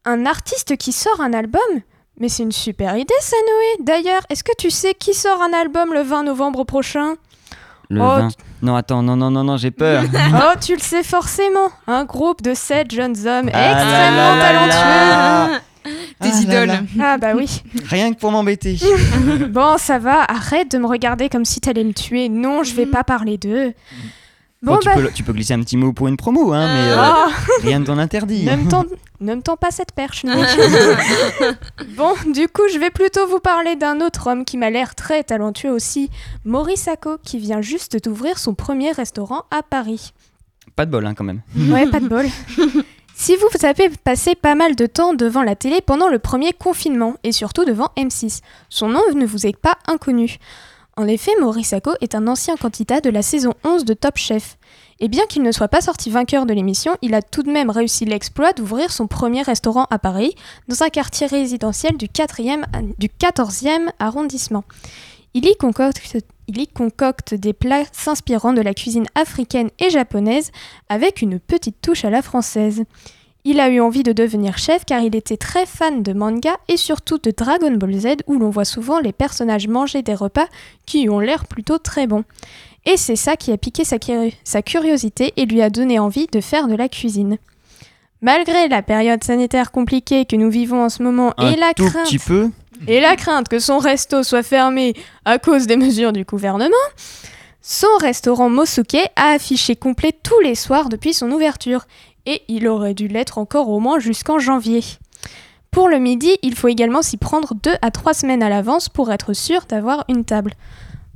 [0.05, 1.61] Un artiste qui sort un album
[2.19, 3.85] Mais c'est une super idée ça, Noé.
[3.85, 7.15] D'ailleurs, est-ce que tu sais qui sort un album le 20 novembre prochain?
[7.91, 8.29] Le Oh, vin.
[8.63, 10.05] Non, attends, non, non, non, non, j'ai peur.
[10.35, 11.71] Oh, tu le sais forcément.
[11.87, 15.61] Un groupe de sept jeunes hommes Ah là extrêmement là là talentueux.
[16.21, 16.67] Tes Ah idoles.
[16.69, 16.81] là.
[17.01, 17.63] Ah bah oui.
[17.87, 18.79] Rien que pour m'embêter.
[19.49, 22.29] Bon, ça va, arrête de me regarder comme si t'allais me tuer.
[22.29, 23.73] Non, je vais pas parler d'eux.
[24.63, 24.95] Bon, Bon, tu, bah.
[24.97, 27.29] peux, tu peux glisser un petit mot pour une promo, hein, mais euh, Ah,
[27.63, 28.45] rien ne t'en interdit.
[28.45, 28.57] ne,
[29.35, 30.25] me tends, pas cette perche.
[31.97, 35.25] Bon, du coup, je vais plutôt vous parler d'un autre homme qui m'a l'air très
[35.25, 36.11] talentueux aussi,
[36.45, 40.13] Maurice Sacco, qui vient juste d'ouvrir son premier restaurant à Paris.
[40.77, 41.41] Pas de bol, hein, quand même.
[41.57, 42.27] Ouais, pas de bol.
[43.15, 47.17] Si vous avez passé pas mal de temps devant la télé pendant le premier confinement,
[47.23, 48.41] et surtout devant M6,
[48.71, 50.39] son nom ne vous est pas inconnu.
[50.97, 54.59] En effet, Maurice est un ancien candidat de la saison 11 de Top Chef.
[54.99, 57.71] Et bien qu'il ne soit pas sorti vainqueur de l'émission, il a tout de même
[57.71, 60.35] réussi l'exploit d'ouvrir son premier restaurant à Paris,
[60.69, 62.65] dans un quartier résidentiel du, 4e,
[62.99, 64.65] du 14e arrondissement.
[65.33, 70.51] Il y concocte des plats s'inspirant de la cuisine africaine et japonaise
[70.89, 72.83] avec une petite touche à la française.
[73.45, 76.77] Il a eu envie de devenir chef car il était très fan de manga et
[76.77, 80.47] surtout de Dragon Ball Z où l'on voit souvent les personnages manger des repas
[80.87, 82.25] qui ont l'air plutôt très bons.
[82.87, 86.27] Et c'est ça qui a piqué sa, curi- sa curiosité et lui a donné envie
[86.27, 87.39] de faire de la cuisine.
[88.23, 91.87] Malgré la période sanitaire compliquée que nous vivons en ce moment Un et la tout
[91.89, 92.51] crainte petit peu.
[92.87, 94.93] et la crainte que son resto soit fermé
[95.25, 96.75] à cause des mesures du gouvernement,
[97.63, 101.87] son restaurant Mosuke a affiché complet tous les soirs depuis son ouverture,
[102.27, 104.83] et il aurait dû l'être encore au moins jusqu'en janvier.
[105.71, 109.13] Pour le midi, il faut également s'y prendre deux à trois semaines à l'avance pour
[109.13, 110.55] être sûr d'avoir une table.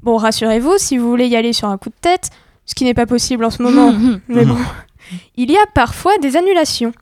[0.03, 2.31] Bon, rassurez-vous, si vous voulez y aller sur un coup de tête,
[2.67, 3.93] ce qui n'est pas possible en ce moment,
[4.29, 4.59] mais bon,
[5.37, 6.93] il y a parfois des annulations.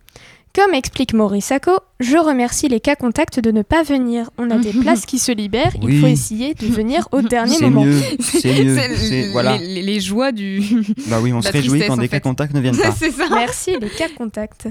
[0.54, 4.28] Comme explique Maurice Sacco, je remercie les cas contacts de ne pas venir.
[4.36, 7.84] On a des places qui se libèrent, il faut essayer de venir au dernier moment.
[7.86, 8.76] mieux, c'est mieux.
[8.96, 9.56] C'est Voilà.
[9.56, 10.60] les- les joies du.
[11.06, 12.08] Bah oui, on la se réjouit quand des fait.
[12.16, 12.92] cas contacts ne viennent pas.
[12.92, 13.28] c'est ça.
[13.30, 14.68] Merci les cas contacts.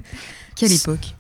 [0.56, 1.16] Quelle époque.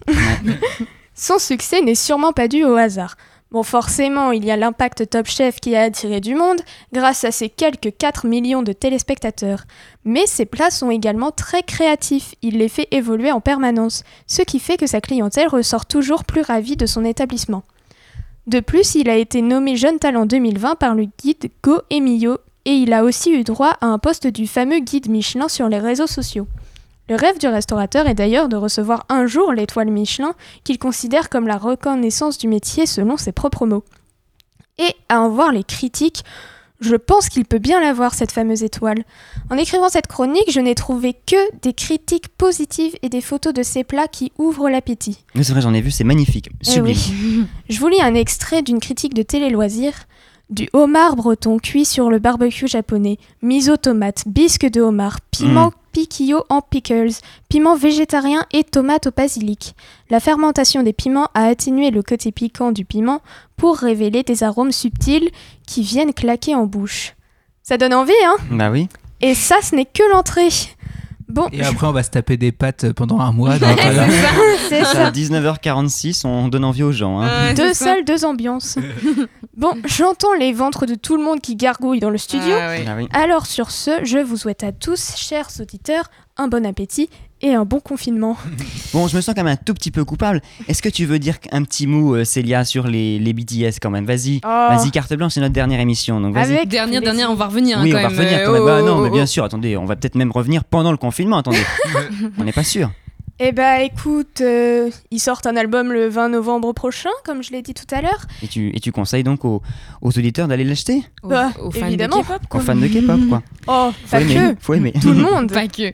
[1.16, 3.18] Son succès n'est sûrement pas dû au hasard.
[3.52, 6.62] Bon, forcément, il y a l'impact Top Chef qui a attiré du monde
[6.93, 9.66] grâce à ses quelques 4 millions de téléspectateurs.
[10.06, 14.60] Mais ses plats sont également très créatifs, il les fait évoluer en permanence, ce qui
[14.60, 17.64] fait que sa clientèle ressort toujours plus ravie de son établissement.
[18.47, 22.72] De plus, il a été nommé Jeune Talent 2020 par le guide Go Emilio et
[22.72, 26.08] il a aussi eu droit à un poste du fameux guide Michelin sur les réseaux
[26.08, 26.47] sociaux.
[27.12, 30.34] Le rêve du restaurateur est d'ailleurs de recevoir un jour l'étoile Michelin
[30.64, 33.84] qu'il considère comme la reconnaissance du métier selon ses propres mots.
[34.80, 36.24] Et à en voir les critiques,
[36.80, 39.03] je pense qu'il peut bien l'avoir cette fameuse étoile.
[39.49, 43.62] En écrivant cette chronique, je n'ai trouvé que des critiques positives et des photos de
[43.62, 45.26] ces plats qui ouvrent l'appétit.
[45.36, 46.47] C'est vrai, j'en ai vu, c'est magnifique.
[46.62, 46.95] Eh Sublime.
[46.95, 47.45] oui.
[47.70, 50.05] Je vous lis un extrait d'une critique de Télé Loisirs.
[50.49, 55.80] Du homard breton cuit sur le barbecue japonais, miso tomate, bisque de homard, piment Mm.
[55.92, 57.14] Piquillo en pickles,
[57.50, 59.76] piment végétarien et tomate au basilic.
[60.10, 63.22] La fermentation des piments a atténué le côté piquant du piment
[63.58, 65.30] pour révéler des arômes subtils
[65.68, 67.16] qui viennent claquer en bouche.
[67.64, 68.36] Ça donne envie, hein?
[68.52, 68.88] Bah oui.
[69.22, 70.50] Et ça, ce n'est que l'entrée.
[71.32, 73.57] Bon, Et après, on va se taper des pattes pendant un mois.
[73.57, 73.67] dans
[74.69, 75.07] c'est Ça, ça.
[75.07, 77.21] à 19h46, on donne envie aux gens.
[77.21, 77.53] Hein.
[77.53, 78.77] Deux salles, deux ambiances.
[79.57, 82.53] bon, j'entends les ventres de tout le monde qui gargouillent dans le studio.
[82.59, 82.73] Ah.
[82.88, 83.07] Ah oui.
[83.13, 86.09] Alors sur ce, je vous souhaite à tous, chers auditeurs,
[86.42, 87.10] un bon appétit
[87.42, 88.38] et un bon confinement.
[88.94, 90.42] Bon, je me sens quand même un tout petit peu coupable.
[90.68, 93.89] Est-ce que tu veux dire un petit mot, euh, Célia, sur les, les BTS quand
[93.89, 94.06] même?
[94.06, 94.48] Vas-y, Oh.
[94.48, 96.20] vas-y, carte blanche, c'est notre dernière émission.
[96.20, 96.56] Donc vas-y.
[96.58, 98.62] Avec Dernière, dernière, on va revenir hein, oui, quand on va revenir Euh, quand même.
[98.64, 100.98] oh, Bah, non, oh, mais bien sûr, attendez, on va peut-être même revenir pendant le
[100.98, 101.38] confinement.
[101.38, 101.62] Attendez,
[102.38, 102.92] on n'est pas sûr.
[103.39, 107.63] Eh bah écoute, euh, ils sortent un album le 20 novembre prochain, comme je l'ai
[107.63, 108.25] dit tout à l'heure.
[108.43, 109.63] Et tu, et tu conseilles donc aux,
[110.01, 112.21] aux auditeurs d'aller l'acheter Aux- Bah, aux fans de évidemment.
[112.21, 113.41] K-pop, Aux fans de K-pop, quoi.
[113.67, 114.93] Oh, Faut pas aimer, que, faut aimer.
[115.01, 115.51] tout le monde.
[115.51, 115.91] Pas que.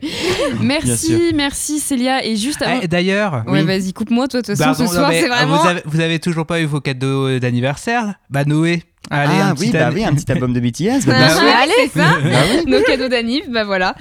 [0.62, 2.24] Merci, merci Célia.
[2.24, 2.78] Et juste avant.
[2.80, 3.64] Ah, et D'ailleurs, Ouais, oui.
[3.64, 5.56] vas-y, coupe-moi, toi, de toute façon, Bah, ce soir, c'est euh, vraiment.
[5.62, 8.82] Vous avez, vous avez toujours pas eu vos cadeaux d'anniversaire Bah, Noé.
[9.10, 11.06] Allez, ah un oui, petit bah oui, un petit album de BTS.
[11.06, 11.42] bah, Ah, sûr.
[11.42, 11.52] ouais,
[11.92, 12.08] c'est ça.
[12.22, 12.70] Bah oui.
[12.70, 13.94] Nos cadeaux d'anniv, bah voilà.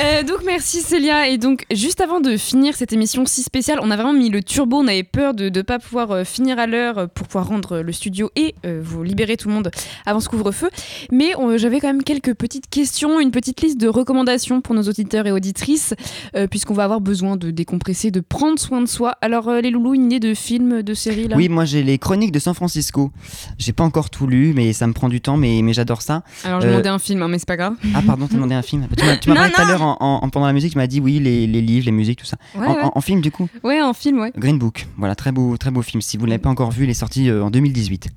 [0.00, 3.90] Euh, donc merci Célia et donc juste avant de finir cette émission si spéciale, on
[3.90, 6.66] a vraiment mis le turbo, on avait peur de ne pas pouvoir euh, finir à
[6.66, 9.70] l'heure euh, pour pouvoir rendre le studio et euh, vous libérer tout le monde
[10.06, 10.70] avant ce couvre-feu.
[11.10, 14.82] Mais euh, j'avais quand même quelques petites questions, une petite liste de recommandations pour nos
[14.82, 15.94] auditeurs et auditrices
[16.50, 19.16] puisqu'on va avoir besoin de décompresser, de prendre soin de soi.
[19.20, 21.36] Alors les loulous, une idée de film, de série là?
[21.36, 23.10] Oui, moi j'ai les chroniques de San Francisco.
[23.58, 26.22] J'ai pas encore tout lu, mais ça me prend du temps, mais, mais j'adore ça.
[26.44, 27.74] Alors je demandais un film, hein, mais c'est pas grave.
[27.94, 28.86] Ah pardon, t'as demandé un film.
[28.96, 29.81] Tu m'as tu m'as Non, parlé tout à non.
[29.82, 32.26] En, en- pendant la musique, tu m'as dit oui, les, les livres, les musiques, tout
[32.26, 32.36] ça.
[32.54, 32.82] Ouais, en, ouais.
[32.82, 34.32] en- en film du coup Ouais, un film, ouais.
[34.36, 36.00] Green Book, voilà, très beau, très beau film.
[36.00, 38.08] Si vous ne l'avez pas encore vu, il est sorti euh, en 2018.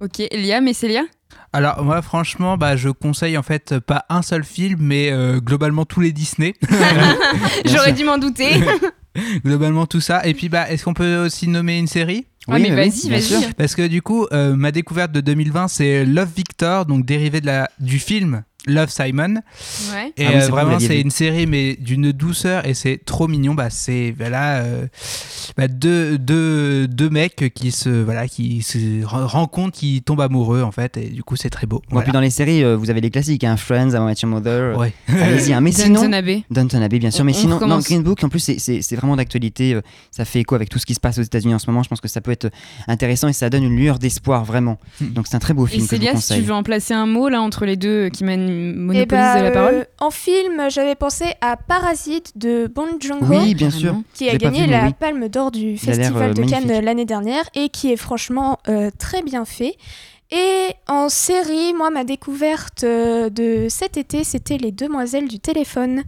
[0.00, 1.02] Ok, Liam et Célia?
[1.52, 5.84] Alors moi franchement bah, je conseille en fait pas un seul film mais euh, globalement
[5.86, 6.54] tous les Disney.
[7.64, 8.50] J'aurais dû m'en douter.
[9.44, 10.26] globalement tout ça.
[10.26, 12.26] Et puis bah est-ce qu'on peut aussi nommer une série?
[12.48, 13.22] Ah, Oui, mais mais vas-y, bien vas-y.
[13.42, 13.54] sûr.
[13.56, 17.46] Parce que du coup euh, ma découverte de 2020 c'est Love Victor donc dérivé de
[17.46, 19.34] la du film Love Simon.
[19.92, 20.12] Ouais.
[20.16, 23.54] Et Ah oui, euh, vraiment, c'est une série, mais d'une douceur et c'est trop mignon.
[23.54, 24.86] Bah, c'est voilà, euh,
[25.56, 30.62] bah, deux, deux, deux mecs qui se, voilà, qui se re- rencontrent, qui tombent amoureux
[30.62, 31.78] en fait, et du coup, c'est très beau.
[31.78, 32.04] Bon, Voilà.
[32.04, 34.76] puis dans les séries, euh, vous avez les classiques, hein, Friends, I Met Your Mother.
[34.78, 34.92] Ouais.
[35.08, 35.60] Allez-y, hein.
[35.60, 36.12] mais Downton sinon.
[36.12, 36.44] Abbey.
[36.50, 37.22] Downton Abbey, bien sûr.
[37.22, 37.78] On- mais on sinon, non.
[37.80, 39.78] Green Book, en plus, c'est- c'est c'est vraiment d'actualité.
[40.10, 41.82] Ça fait écho avec tout ce qui se passe aux États-Unis en ce moment.
[41.82, 42.50] Je pense que ça peut être
[42.86, 44.78] intéressant et ça donne une lueur d'espoir, vraiment.
[45.00, 47.06] Donc, c'est un très beau Et film vous Célia, si tu veux en placer un
[47.06, 50.70] mot là entre les deux qui mènent- Eh monopolisent bah, la parole euh, en film,
[50.70, 53.24] j'avais pensé à Parasite de Bong Joon-ho.
[53.26, 53.96] Oui, bien sûr.
[54.14, 54.94] Qui a gagné la oui.
[54.98, 58.90] Palme d'Or du Il Festival euh, de Cannes l'année dernière et qui est franchement euh,
[58.98, 59.76] très bien fait.
[60.30, 66.02] Et en série, moi, ma découverte de cet été, c'était Les Demoiselles du téléphone.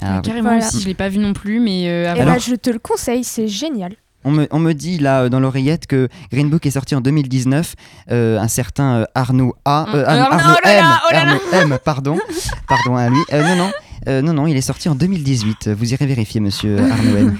[0.00, 0.22] Ah, oui.
[0.22, 0.66] Carrément Voilà.
[0.66, 2.26] aussi, je l'ai pas vu non plus, mais euh, voir.
[2.26, 3.94] bah, je te le conseille, c'est génial.
[4.24, 7.00] On me, on me dit là euh, dans l'oreillette que Green Book est sorti en
[7.00, 7.74] 2019.
[8.10, 9.86] Euh, un certain euh, Arnaud A.
[9.94, 10.84] euh, Arnaud, M.
[11.12, 12.18] Arnaud M, pardon.
[12.68, 13.18] Pardon à lui.
[13.32, 13.70] Euh, non, non.
[14.06, 15.68] Euh, non, non, il est sorti en 2018.
[15.70, 17.36] Vous irez vérifier, monsieur Arnaud M.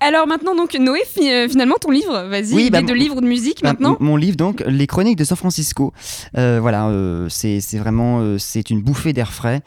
[0.00, 3.20] Alors maintenant, donc Noé, fi- finalement ton livre, vas-y, Oui, bah, de mon- livre ou
[3.20, 5.92] de musique Bah, maintenant Mon livre, donc, Les Chroniques de San Francisco.
[6.38, 9.60] Euh, voilà, euh, c'est vraiment c'est une bouffée d'air frais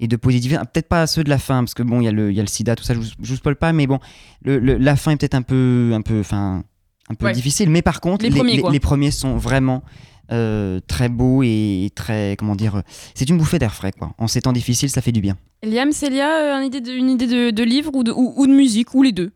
[0.00, 0.58] et de positivité.
[0.60, 2.40] Ah, Peut-être pas ceux de la fin, parce que bon, il y, a le- y
[2.40, 4.00] a le sida, tout ça, je vous, spoil pas, mais bon,
[4.44, 6.62] le, le- la fin est peut-être un peu, un peu, un
[7.18, 7.32] peu Ouais.
[7.32, 7.70] difficile.
[7.70, 8.72] Mais par contre, Les premiers, quoi.
[8.72, 9.82] les premiers sont vraiment
[10.32, 12.82] euh, très beaux et très, comment dire, euh,
[13.16, 14.12] c'est une bouffée d'air frais, quoi.
[14.16, 15.36] En ces temps difficiles, ça fait du bien.
[15.64, 18.46] Liam, Célia, euh, une idée de, une idée de, de livre ou de, ou, ou
[18.46, 19.32] de musique, ou les deux?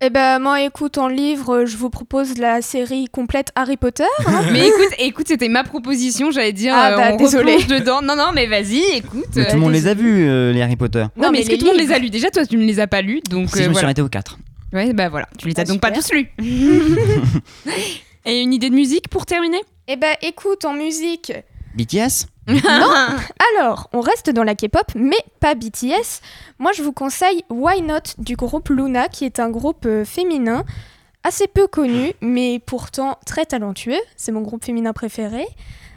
[0.00, 4.04] Eh ben, moi, écoute, en livre, je vous propose la série complète Harry Potter.
[4.26, 4.42] hein.
[4.52, 8.02] Mais écoute, écoute, c'était ma proposition, j'allais dire, Ah, euh, bah, on dedans.
[8.02, 9.24] Non, non, mais vas-y, écoute.
[9.36, 11.04] Mais euh, tout le monde les a vus, euh, les Harry Potter.
[11.16, 12.10] Non, mais mais est-ce que les tout le monde les a lus?
[12.10, 14.02] Déjà, toi, tu ne les as pas lus, donc Si euh, je me suis arrêté
[14.02, 14.38] aux 4.
[14.72, 16.28] Ouais, bah voilà, tu les as Ah, donc pas tous lus.
[18.26, 19.60] Et une idée de musique pour terminer?
[19.86, 21.32] Eh ben, écoute, en musique,
[21.76, 22.26] BTS
[23.56, 26.20] Alors, on reste dans la K-pop, mais pas BTS.
[26.58, 30.64] Moi, je vous conseille Why Not du groupe Luna, qui est un groupe euh, féminin
[31.22, 34.00] assez peu connu, mais pourtant très talentueux.
[34.16, 35.46] C'est mon groupe féminin préféré.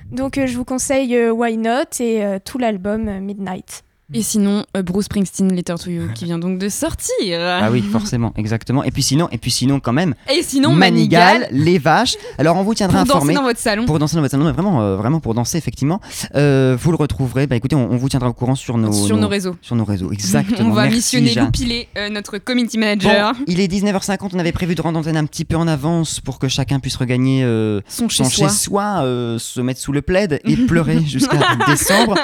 [0.09, 3.83] Donc, euh, je vous conseille euh, Why Not et tout l'album Midnight.
[4.13, 7.41] Et sinon, euh, Bruce Springsteen, Letter to You, qui vient donc de sortir.
[7.41, 8.83] Ah oui, forcément, exactement.
[8.85, 12.15] Et puis sinon, et puis sinon quand même, Et sinon, Manigal, Manigal, les vaches.
[12.37, 13.33] Alors on vous tiendra pour danser informé.
[13.33, 13.85] dans votre salon.
[13.85, 15.99] Pour danser dans votre salon, mais vraiment, euh, vraiment pour danser effectivement.
[16.35, 17.47] Euh, vous le retrouverez.
[17.47, 19.57] Bah écoutez, on, on vous tiendra au courant sur nos, Sur nos réseaux.
[19.61, 20.69] Sur nos réseaux, exactement.
[20.69, 21.45] On va Merci, missionner Jeanne.
[21.45, 23.33] Loupilé, notre community manager.
[23.33, 26.21] Bon, il est 19h50, on avait prévu de rendre antenne un petit peu en avance
[26.21, 27.43] pour que chacun puisse regagner
[27.89, 32.15] Son chez-soi, euh, se mettre sous le plaid et pleurer jusqu'à décembre.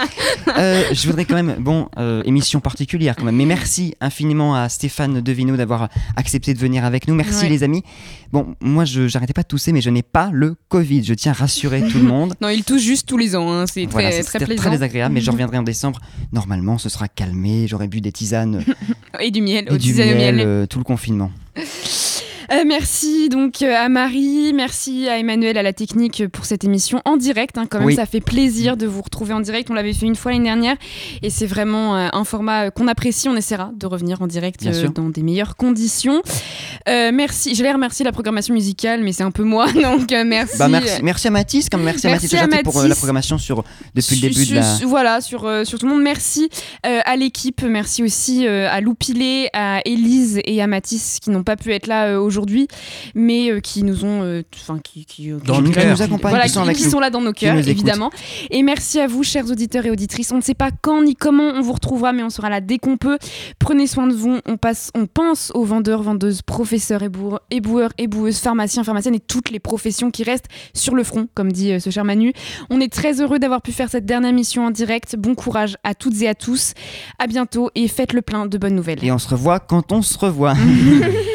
[0.47, 5.21] Je voudrais quand même, bon, euh, émission particulière quand même, mais merci infiniment à Stéphane
[5.21, 7.15] Devino d'avoir accepté de venir avec nous.
[7.15, 7.49] Merci Ouais.
[7.49, 7.84] les amis.
[8.32, 11.03] Bon, moi je j'arrêtais pas de tousser, mais je n'ai pas le Covid.
[11.03, 12.34] Je tiens à rassurer tout le monde.
[12.41, 14.61] Non, il touche juste tous les ans, hein, c'est Voilà, très, très c'était plaisant.
[14.61, 15.99] très désagréable, mais je reviendrai en décembre.
[16.32, 17.67] Normalement, ce sera calmé.
[17.67, 18.63] J'aurai bu des tisanes
[19.19, 20.41] Et du miel, et au du miel.
[20.45, 21.32] euh, tout le confinement.
[22.54, 27.01] Euh, merci donc euh, à Marie, merci à Emmanuel à la technique pour cette émission
[27.06, 27.58] en direct.
[27.58, 27.95] hein, quand même, Oui.
[27.95, 29.70] ça fait plaisir de vous retrouver en direct.
[29.72, 30.76] On l'avait fait une fois l'année dernière
[31.22, 33.28] et c'est vraiment euh, un format qu'on apprécie.
[33.28, 36.22] On essaiera de revenir en direct euh, dans des meilleures conditions.
[36.88, 37.56] Merci.
[37.56, 40.58] Je vais remercier la programmation musicale, mais c'est un peu moi, donc merci.
[40.60, 43.64] Bah, merci, merci à Mathis, comme merci, Merci à Mathis pour la programmation sur,
[43.95, 44.78] depuis Su- le début su- de la.
[44.86, 46.04] Voilà, sur, sur tout le monde.
[46.04, 46.49] Merci
[46.84, 47.62] à l'équipe.
[47.64, 52.20] Merci aussi à Loupilé, à Élise et à Mathis qui n'ont pas pu être là
[52.20, 52.42] aujourd'hui.
[52.43, 52.67] Aujourd'hui,
[53.15, 55.85] mais euh, qui nous ont, euh, enfin qui, qui, Dans qui- le qui- cœur.
[55.95, 58.09] nous accompagnent, voilà, qui sont qui- avec qui nous, sont là dans nos cœurs, évidemment.
[58.51, 60.31] Et merci à vous, chers auditeurs et auditrices.
[60.31, 62.77] On ne sait pas quand ni comment on vous retrouvera, mais on sera là dès
[62.77, 63.17] qu'on peut.
[63.59, 64.39] Prenez soin de vous.
[64.45, 69.49] On, passe, on pense aux vendeurs, vendeuses, professeurs, éboueurs, éboueurs, éboueuses, pharmaciens, pharmaciennes et toutes
[69.51, 72.33] les professions qui restent sur le front, comme dit euh, ce cher Manu.
[72.69, 75.15] On est très heureux d'avoir pu faire cette dernière mission en direct.
[75.17, 76.73] Bon courage à toutes et à tous.
[77.19, 79.03] À bientôt et faites le plein de bonnes nouvelles.
[79.03, 80.53] Et on se revoit quand on se revoit.